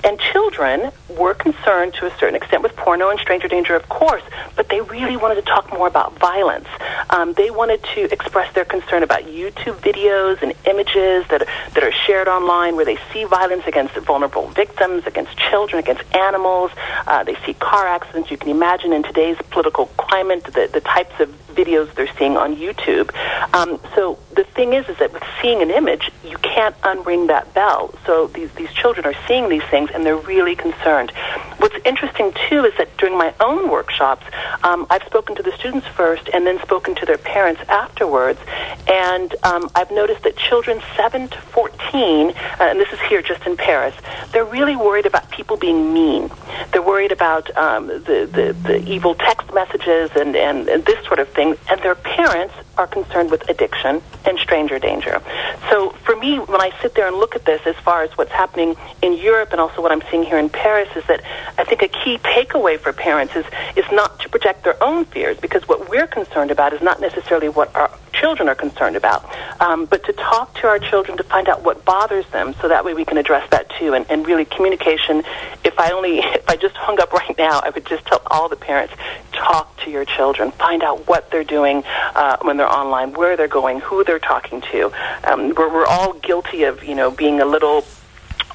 [0.03, 4.23] and children were concerned to a certain extent with porno and stranger danger, of course,
[4.55, 6.67] but they really wanted to talk more about violence.
[7.09, 11.91] Um, they wanted to express their concern about YouTube videos and images that that are
[11.91, 16.71] shared online where they see violence against vulnerable victims, against children, against animals.
[17.07, 18.31] Uh, they see car accidents.
[18.31, 22.55] You can imagine in today's political climate the, the types of videos they're seeing on
[22.55, 23.13] YouTube.
[23.53, 27.53] Um, so the thing is, is that with seeing an image, you can't unring that
[27.53, 27.93] bell.
[28.05, 31.11] So these these children are seeing these things and they're really concerned.
[31.57, 34.25] What's interesting too is that during my own workshops,
[34.63, 38.39] um, I've spoken to the students first and then spoken to their parents afterwards,
[38.87, 43.45] and um, I've noticed that children seven to fourteen, uh, and this is here just
[43.45, 43.95] in Paris,
[44.31, 46.31] they're really worried about people being mean.
[46.71, 51.19] They're worried about um, the, the the evil text messages and, and and this sort
[51.19, 55.21] of thing, and their parents are concerned with addiction and stranger danger.
[55.69, 58.31] So for me, when I sit there and look at this, as far as what's
[58.31, 61.21] happening in Europe and also what I'm seeing here in Paris, is that
[61.57, 63.45] I think a key takeaway for parents is
[63.75, 67.49] is not to project their own fears, because what we're concerned about is not necessarily
[67.49, 69.25] what our children are concerned about,
[69.61, 72.85] um, but to talk to our children to find out what bothers them, so that
[72.85, 73.93] way we can address that too.
[73.93, 75.23] And, and really, communication.
[75.63, 78.49] If I only, if I just hung up right now, I would just tell all
[78.49, 78.93] the parents:
[79.31, 81.81] talk to your children, find out what they're doing
[82.13, 84.91] uh, when they're online, where they're going, who they're talking to.
[85.23, 87.85] Um, we're, we're all guilty of, you know, being a little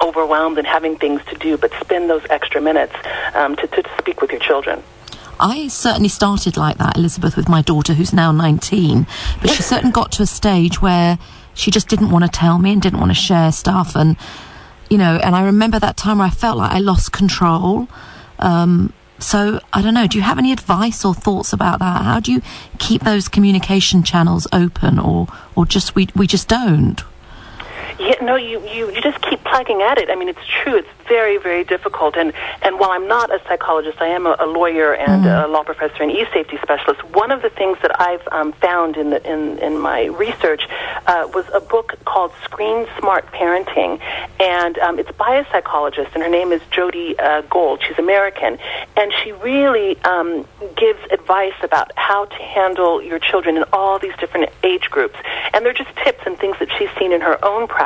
[0.03, 2.94] overwhelmed and having things to do, but spend those extra minutes
[3.32, 4.82] um, to, to speak with your children.
[5.40, 9.07] I certainly started like that, Elizabeth, with my daughter, who's now 19.
[9.40, 11.18] But she certainly got to a stage where
[11.55, 13.97] she just didn't want to tell me and didn't want to share stuff.
[13.97, 14.18] And,
[14.91, 17.89] you know, and I remember that time where I felt like I lost control.
[18.39, 20.07] Um, so I don't know.
[20.07, 22.03] Do you have any advice or thoughts about that?
[22.03, 22.43] How do you
[22.78, 27.03] keep those communication channels open, or or just we we just don't?
[27.99, 30.11] Yeah, no, you, you, you just keep plugging at it.
[30.11, 30.76] I mean, it's true.
[30.76, 32.16] It's very, very difficult.
[32.16, 32.32] And,
[32.62, 35.44] and while I'm not a psychologist, I am a, a lawyer and Mm.
[35.44, 37.03] a law professor and e-safety specialist.
[37.14, 40.62] One of the things that I've um, found in, the, in, in my research
[41.07, 43.99] uh, was a book called Screen Smart Parenting.
[44.40, 47.82] And um, it's by a psychologist, and her name is Jodi uh, Gold.
[47.86, 48.59] She's American.
[48.97, 54.14] And she really um, gives advice about how to handle your children in all these
[54.20, 55.16] different age groups.
[55.55, 57.86] And they're just tips and things that she's seen in her own practice.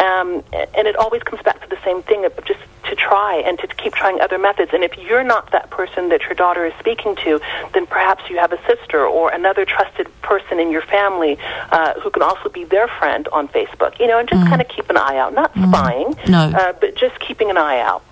[0.00, 3.66] Um, and it always comes back to the same thing just to try and to
[3.66, 4.70] keep trying other methods.
[4.72, 7.40] And if you're not that person that your daughter is speaking to,
[7.74, 11.36] then perhaps you have a sister or another trusted person in your family
[11.72, 13.98] uh, who can also be their friend on Facebook.
[13.98, 15.34] You know, and just kind of keep an eye out.
[15.34, 16.38] Not spying, No.
[16.54, 18.02] uh, but just keeping an eye out.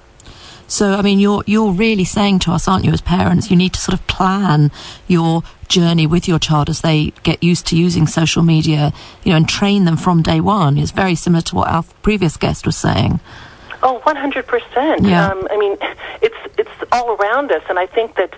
[0.67, 3.75] So, I mean, you're you're really saying to us, aren't you, as parents, you need
[3.75, 4.71] to sort of plan
[5.07, 8.93] your journey with your child as they get used to using social media,
[9.23, 10.79] you know, and train them from day one.
[10.79, 13.21] It's very similar to what our previous guest was saying.
[13.83, 15.03] Oh, Oh, one hundred percent.
[15.03, 15.29] Yeah.
[15.29, 15.77] Um, I mean,
[16.23, 16.54] it's
[16.95, 18.33] all around us, and I think that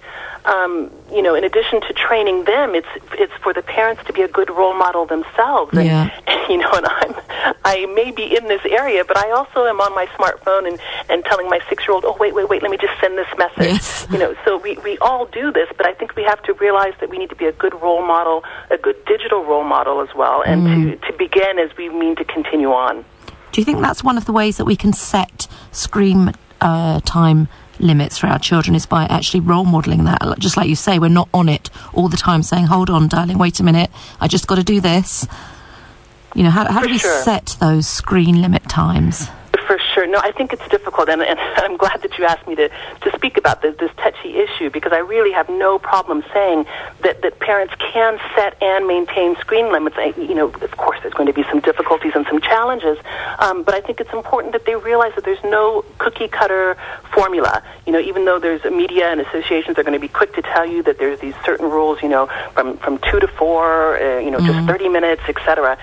[0.47, 2.87] um, you know, in addition to training them, it's
[3.23, 5.77] it's for the parents to be a good role model themselves.
[5.77, 6.11] And, Yeah.
[6.49, 7.15] you know, and I'm
[7.65, 10.79] I may be in this area, but I also am on my smartphone and
[11.11, 13.27] and telling my six year old, oh wait, wait, wait, let me just send this
[13.37, 13.73] message.
[13.75, 14.07] Yes.
[14.13, 16.95] You know, so we we all do this, but I think we have to realize
[17.01, 20.13] that we need to be a good role model, a good digital role model as
[20.15, 21.01] well, and Mm.
[21.01, 23.05] to to begin as we mean to continue on.
[23.53, 27.49] Do you think that's one of the ways that we can set screen uh, time
[27.79, 30.21] limits for our children is by actually role modelling that?
[30.39, 33.39] Just like you say, we're not on it all the time saying, hold on, darling,
[33.39, 35.27] wait a minute, I just got to do this.
[36.35, 37.23] You know, how, how do we sure.
[37.23, 39.29] set those screen limit times?
[39.97, 40.07] Sure.
[40.07, 43.13] No, I think it's difficult, and, and I'm glad that you asked me to, to
[43.15, 46.67] speak about this, this touchy issue because I really have no problem saying
[47.01, 49.97] that, that parents can set and maintain screen limits.
[49.99, 52.99] I, you know, of course, there's going to be some difficulties and some challenges,
[53.39, 56.77] um, but I think it's important that they realize that there's no cookie cutter
[57.15, 57.63] formula.
[57.87, 60.67] You know, even though there's media and associations are going to be quick to tell
[60.67, 64.31] you that there's these certain rules, you know, from, from two to four, uh, you
[64.31, 65.79] know, just 30 minutes, etc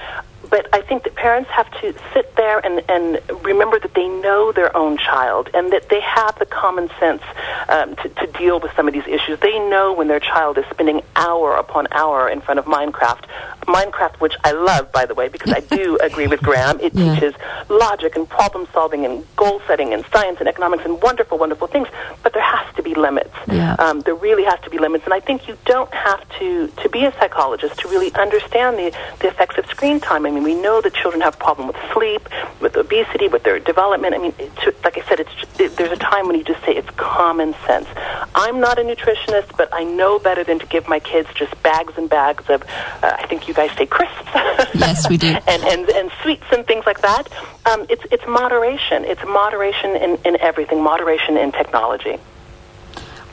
[0.53, 4.51] but I think that parents have to sit there and, and remember that they know
[4.51, 7.23] their own child and that they have the common sense
[7.69, 9.39] um, to, to deal with some of these issues.
[9.39, 13.23] They know when their child is spending hour upon hour in front of Minecraft.
[13.65, 16.79] Minecraft, which I love, by the way, because I do agree with Graham.
[16.79, 17.15] It Yeah.
[17.15, 17.33] teaches
[17.69, 21.87] logic and problem solving and goal setting and science and economics and wonderful, wonderful things.
[22.21, 23.33] But there has to be limits.
[23.47, 23.73] Yeah.
[23.79, 26.89] Um, there really has to be limits, and I think you don't have to to
[26.89, 30.25] be a psychologist to really understand the the effects of screen time.
[30.27, 32.27] I mean, we know that children have problem with sleep,
[32.61, 34.13] with obesity, with their development.
[34.13, 36.75] I mean, it's, like I said, it's it, there's a time when you just say
[36.75, 37.87] it's common sense.
[38.35, 41.93] I'm not a nutritionist, but I know better than to give my kids just bags
[41.97, 42.63] and bags of.
[42.63, 44.29] Uh, I think you guys say crisps.
[44.75, 45.27] Yes, we do.
[45.27, 47.27] and, and and sweets and things like that.
[47.65, 49.05] Um, it's it's moderation.
[49.05, 50.81] It's moderation in, in everything.
[50.83, 52.17] Moderation in technology.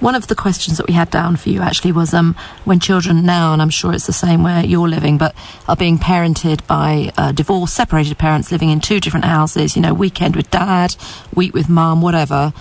[0.00, 2.34] One of the questions that we had down for you actually was um,
[2.64, 5.34] when children now, and I'm sure it's the same where you're living, but
[5.68, 9.76] are being parented by uh, divorced, separated parents living in two different houses.
[9.76, 10.96] You know, weekend with dad,
[11.34, 12.54] week with mum, whatever.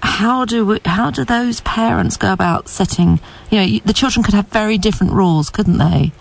[0.00, 3.18] How do we, how do those parents go about setting?
[3.50, 6.12] You know, the children could have very different rules, couldn't they?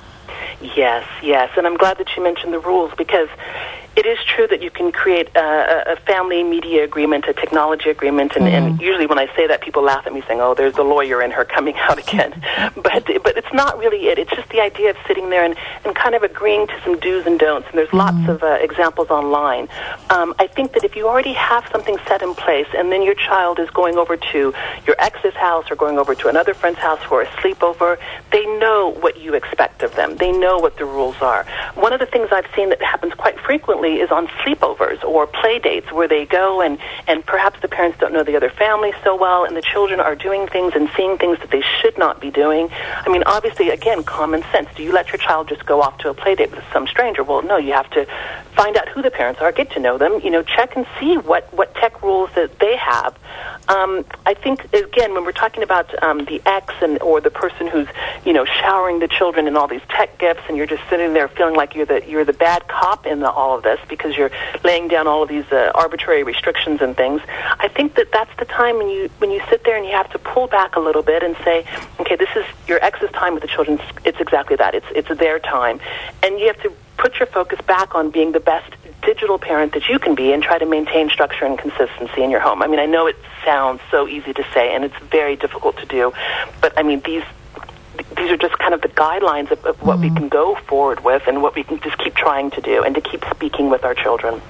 [0.75, 3.29] Yes, yes, and I'm glad that you mentioned the rules because
[3.95, 8.35] it is true that you can create a, a- family media agreement, a technology agreement,
[8.35, 10.83] and, and usually when I say that, people laugh at me saying, "Oh, there's the
[10.83, 12.31] lawyer in her coming out again,"
[12.75, 14.19] but but it's not really it.
[14.19, 17.25] It's just the idea of sitting there and, and kind of agreeing to some do's
[17.25, 17.67] and don'ts.
[17.69, 19.67] And there's lots of uh, examples online.
[20.09, 23.15] Um, I think that if you already have something set in place, and then your
[23.15, 24.53] child is going over to
[24.85, 27.97] your ex's house or going over to another friend's house for a sleepover,
[28.31, 30.17] they know what you expect of them.
[30.17, 31.45] They know what the rules are.
[31.75, 35.59] One of the things I've seen that happens quite frequently is on sleepovers or play
[35.59, 36.77] dates where they go and,
[37.07, 40.15] and perhaps the parents don't know the other family so well and the children are
[40.15, 42.69] doing things and seeing things that they should not be doing.
[42.71, 44.69] I mean, obviously, again, common sense.
[44.75, 47.23] Do you let your child just go off to a play date with some stranger?
[47.23, 48.05] Well, no, you have to
[48.55, 51.17] find out who the parents are, get to know them, you know, check and see
[51.17, 53.17] what, what tech rules that they have.
[53.67, 57.67] Um, I think, again, when we're talking about um, the ex and or the person
[57.67, 57.87] who's,
[58.23, 61.27] you know, showering the children in all these tech gifts and you're just sitting there
[61.27, 64.31] feeling like you're the, you're the bad cop in the, all of this because you're
[64.63, 67.21] laying down all of these uh, arbitrary restrictions and things.
[67.59, 70.09] I think that that's the time when you when you sit there and you have
[70.11, 71.65] to pull back a little bit and say,
[71.99, 73.79] okay, this is your ex's time with the children.
[74.03, 74.75] It's exactly that.
[74.75, 75.79] It's it's their time,
[76.23, 79.87] and you have to put your focus back on being the best digital parent that
[79.87, 82.63] you can be and try to maintain structure and consistency in your home.
[82.63, 85.85] I mean, I know it sounds so easy to say and it's very difficult to
[85.85, 86.11] do,
[86.61, 87.23] but I mean these
[88.17, 91.27] these are just kind of the guidelines of, of what we can go forward with
[91.27, 93.93] and what we can just keep trying to do and to keep speaking with our
[93.93, 94.41] children.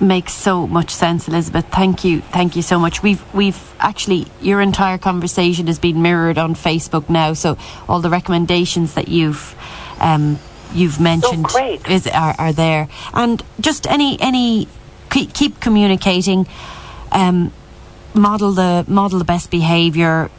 [0.00, 1.66] makes so much sense, Elizabeth.
[1.70, 3.02] Thank you, thank you so much.
[3.02, 7.56] We've we've actually your entire conversation has been mirrored on Facebook now, so
[7.88, 9.54] all the recommendations that you've
[10.00, 10.38] um,
[10.72, 11.46] you've mentioned
[11.88, 14.68] is are, are there, and just any any
[15.10, 16.46] keep, keep communicating,
[17.12, 17.52] um,
[18.14, 20.30] model the model the best behaviour.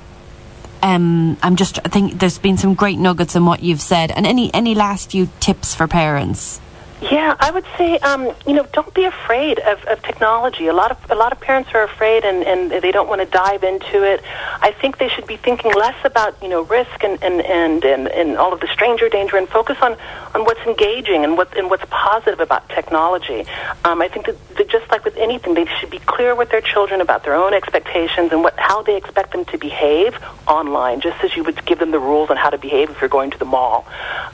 [0.88, 4.26] Um, I'm just I think there's been some great nuggets in what you've said, and
[4.26, 6.62] any any last few tips for parents.
[7.00, 10.66] Yeah, I would say, um, you know, don't be afraid of, of technology.
[10.66, 13.28] A lot of a lot of parents are afraid and, and they don't want to
[13.28, 14.24] dive into it.
[14.62, 18.08] I think they should be thinking less about you know risk and, and, and, and,
[18.08, 19.96] and all of the stranger danger and focus on,
[20.34, 23.46] on what's engaging and what and what's positive about technology.
[23.86, 26.62] Um, I think that, that just like with anything, they should be clear with their
[26.62, 30.18] children about their own expectations and what how they expect them to behave
[30.48, 33.10] online, just as you would give them the rules on how to behave if you're
[33.10, 33.86] going to the mall.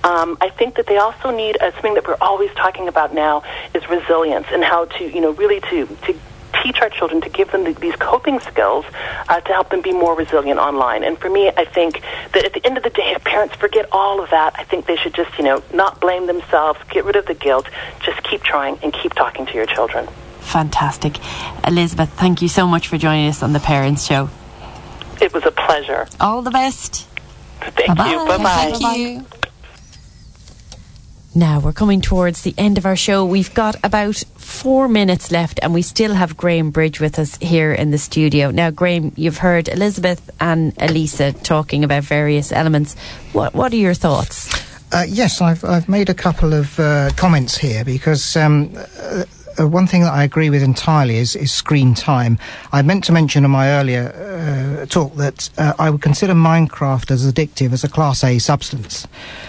[0.05, 3.43] Um, I think that they also need uh, something that we're always talking about now
[3.73, 6.19] is resilience and how to, you know, really to, to
[6.63, 8.85] teach our children to give them the, these coping skills
[9.27, 11.03] uh, to help them be more resilient online.
[11.03, 12.01] And for me, I think
[12.33, 14.85] that at the end of the day, if parents forget all of that, I think
[14.85, 17.67] they should just, you know, not blame themselves, get rid of the guilt,
[18.01, 20.07] just keep trying and keep talking to your children.
[20.39, 21.17] Fantastic.
[21.65, 24.29] Elizabeth, thank you so much for joining us on the Parents Show.
[25.21, 26.07] It was a pleasure.
[26.19, 27.07] All the best.
[27.61, 28.09] Thank Bye-bye.
[28.11, 28.17] you.
[28.27, 28.77] Bye bye.
[28.77, 29.49] Thank you.
[31.35, 33.25] Now we're coming towards the end of our show.
[33.25, 37.73] We've got about four minutes left, and we still have Graham Bridge with us here
[37.73, 38.51] in the studio.
[38.51, 42.95] Now, Graham, you've heard Elizabeth and Elisa talking about various elements.
[43.31, 44.53] What What are your thoughts?
[44.91, 49.23] Uh, yes, I've, I've made a couple of uh, comments here because um, uh,
[49.59, 52.37] uh, one thing that I agree with entirely is, is screen time.
[52.71, 57.11] I meant to mention in my earlier uh, talk that uh, I would consider Minecraft
[57.11, 59.07] as addictive as a Class A substance.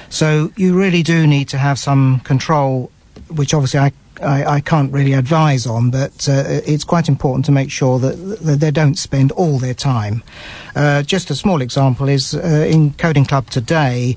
[0.08, 2.90] So you really do need to have some control,
[3.28, 3.92] which obviously I
[4.22, 8.14] I, I can't really advise on, but uh, it's quite important to make sure that,
[8.42, 10.22] that they don't spend all their time.
[10.76, 14.16] Uh, just a small example is uh, in Coding Club today.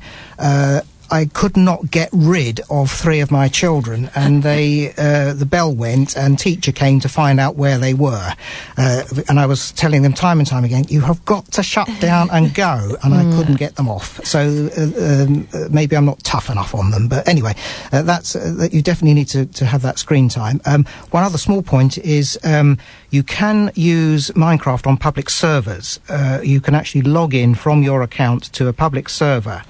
[1.11, 5.73] I could not get rid of three of my children, and they uh, the bell
[5.73, 8.33] went, and teacher came to find out where they were,
[8.77, 11.89] uh, and I was telling them time and time again, "You have got to shut
[11.99, 14.23] down and go," and I couldn't get them off.
[14.25, 14.39] So
[14.77, 17.55] uh, um, uh, maybe I'm not tough enough on them, but anyway,
[17.91, 20.61] uh, that's uh, that you definitely need to, to have that screen time.
[20.65, 22.77] Um, one other small point is um,
[23.09, 25.99] you can use Minecraft on public servers.
[26.09, 29.63] Uh, you can actually log in from your account to a public server.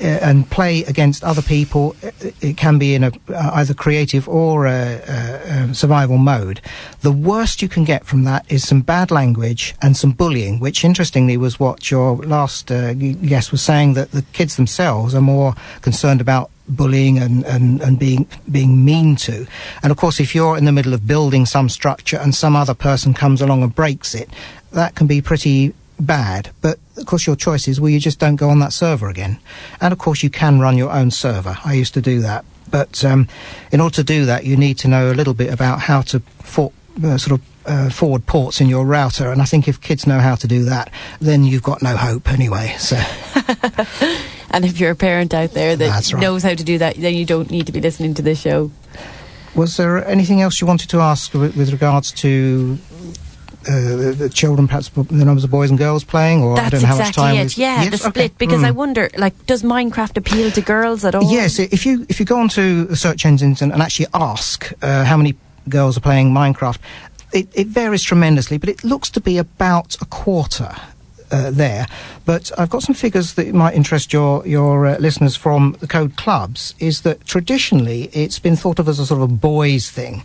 [0.00, 1.94] Uh, and play against other people.
[2.02, 6.62] Uh, It can be in a uh, either creative or a, a, a survival mode.
[7.02, 10.84] The worst you can get from that is some bad language and some bullying, which
[10.84, 15.54] interestingly was what your last uh, guest was saying that the kids themselves are more
[15.82, 19.46] concerned about bullying and, and, and being being mean to.
[19.82, 22.74] And of course, if you're in the middle of building some structure and some other
[22.74, 24.30] person comes along and breaks it,
[24.72, 26.50] that can be pretty bad.
[26.60, 29.38] But of course, your choice is well, you just don't go on that server again.
[29.80, 31.58] And of course, you can run your own server.
[31.64, 32.44] I used to do that.
[32.70, 33.28] But um,
[33.72, 36.20] in order to do that, you need to know a little bit about how to
[36.20, 36.72] for,
[37.02, 39.32] uh, sort of uh, forward ports in your router.
[39.32, 42.30] And I think if kids know how to do that, then you've got no hope
[42.30, 42.76] anyway.
[42.78, 42.96] So
[44.50, 46.20] And if you're a parent out there that right.
[46.20, 48.70] knows how to do that, then you don't need to be listening to this show.
[49.54, 52.78] Was there anything else you wanted to ask with, with regards to
[53.68, 56.70] uh, the, the children, perhaps the numbers of boys and girls playing, or I That's
[56.70, 57.46] don't know how much exactly time?
[57.46, 57.56] it.
[57.58, 57.90] Yeah, Yes?
[58.02, 58.10] the Okay.
[58.10, 58.38] split.
[58.38, 58.66] Because Mm.
[58.66, 61.30] I wonder, like, does Minecraft appeal to girls at all?
[61.30, 65.04] Yes, if you if you go onto the search engines and, and actually ask uh,
[65.04, 65.34] how many
[65.68, 66.78] girls are playing Minecraft,
[67.32, 70.74] it, it varies tremendously, but it looks to be about a quarter.
[71.32, 71.86] Uh, there,
[72.24, 76.16] but I've got some figures that might interest your your uh, listeners from the code
[76.16, 76.74] clubs.
[76.80, 80.24] Is that traditionally it's been thought of as a sort of a boys thing,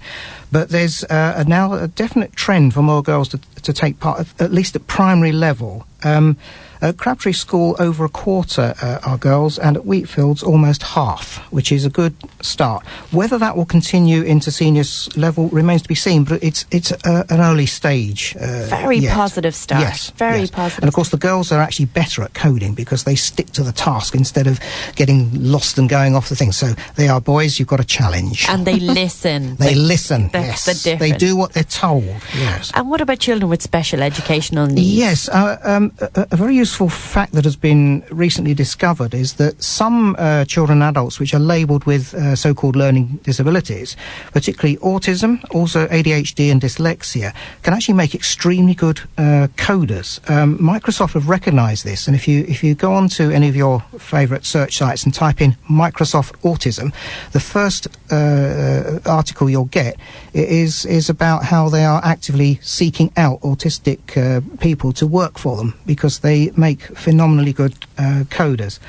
[0.52, 4.28] but there's uh, a now a definite trend for more girls to to take part,
[4.40, 5.86] at- least at primary level.
[6.04, 6.38] Um,
[6.82, 11.72] at Crabtree School, over a quarter uh, are girls, and at Wheatfields, almost half, which
[11.72, 12.86] is a good start.
[13.12, 17.24] Whether that will continue into seniors level remains to be seen, but it's it's uh,
[17.30, 18.36] an early stage.
[18.36, 19.14] Uh, Very yet.
[19.14, 19.82] positive start.
[19.82, 20.52] Yes, Very yes.
[20.52, 23.64] positive And of course, the girls are actually better at coding because they stick to
[23.64, 24.60] the task instead of
[24.96, 26.52] getting lost and going off the thing.
[26.52, 27.60] So they are boys.
[27.60, 28.46] You've got a challenge.
[28.50, 29.56] And they listen.
[29.60, 30.30] they listen.
[30.30, 32.04] that's yes, the they do what they're told.
[32.36, 32.72] Yes.
[32.74, 34.96] And what about children with special educational needs?
[34.96, 39.54] Yes, uh, um, a, a very useful fact that has been recently discovered is that
[39.62, 43.96] some uh, children and adults which are labelled with uh, so-called learning disabilities,
[44.32, 50.10] particularly autism, also ADHD and dyslexia, can actually make extremely good uh, coders.
[50.28, 53.82] Um, Microsoft have recognised this, and if you if you go onto any of your
[54.00, 56.92] favourite search sites and type in Microsoft autism,
[57.32, 59.98] the first uh, article you'll get
[60.34, 65.58] is is about how they are actively seeking out autistic uh, people to work for
[65.58, 68.80] them because they make phenomenally good uh, coders.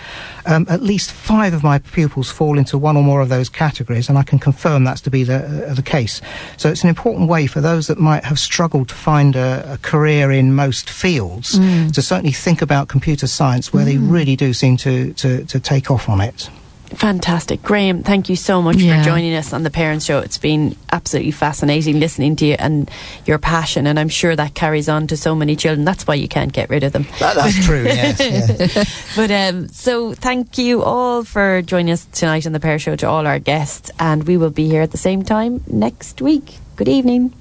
[0.47, 4.09] Um, at least five of my pupils fall into one or more of those categories,
[4.09, 6.21] and I can confirm that's to be the uh, the case.
[6.57, 9.79] So it's an important way for those that might have struggled to find a, a
[9.79, 11.59] career in most fields
[11.93, 15.91] to certainly think about computer science, where they really do seem to, to, to take
[15.91, 16.51] off on it.
[16.95, 17.63] Fantastic.
[17.63, 18.99] Graham, thank you so much Yeah.
[19.03, 20.19] for joining us on the Parents Show.
[20.21, 22.91] It's been absolutely fascinating listening to you and
[23.27, 25.85] your passion, and I'm sure that carries on to so many children.
[25.85, 27.07] That's why you can't get rid of them.
[27.19, 27.85] That, that's true.
[27.85, 28.19] Yes.
[28.21, 29.03] yes.
[29.17, 33.09] But um, so thank you all for joining us tonight on the Pair Show to
[33.09, 36.57] all our guests, and we will be here at the same time next week.
[36.77, 37.33] Good evening.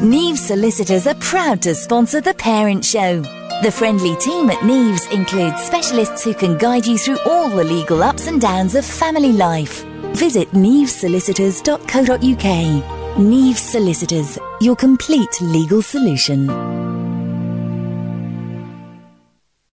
[0.00, 3.20] Neves Solicitors are proud to sponsor The Parent Show.
[3.62, 8.02] The friendly team at Neves includes specialists who can guide you through all the legal
[8.02, 9.84] ups and downs of family life.
[10.14, 13.18] Visit nevesolicitors.co.uk.
[13.18, 16.89] Neve Solicitors, your complete legal solution.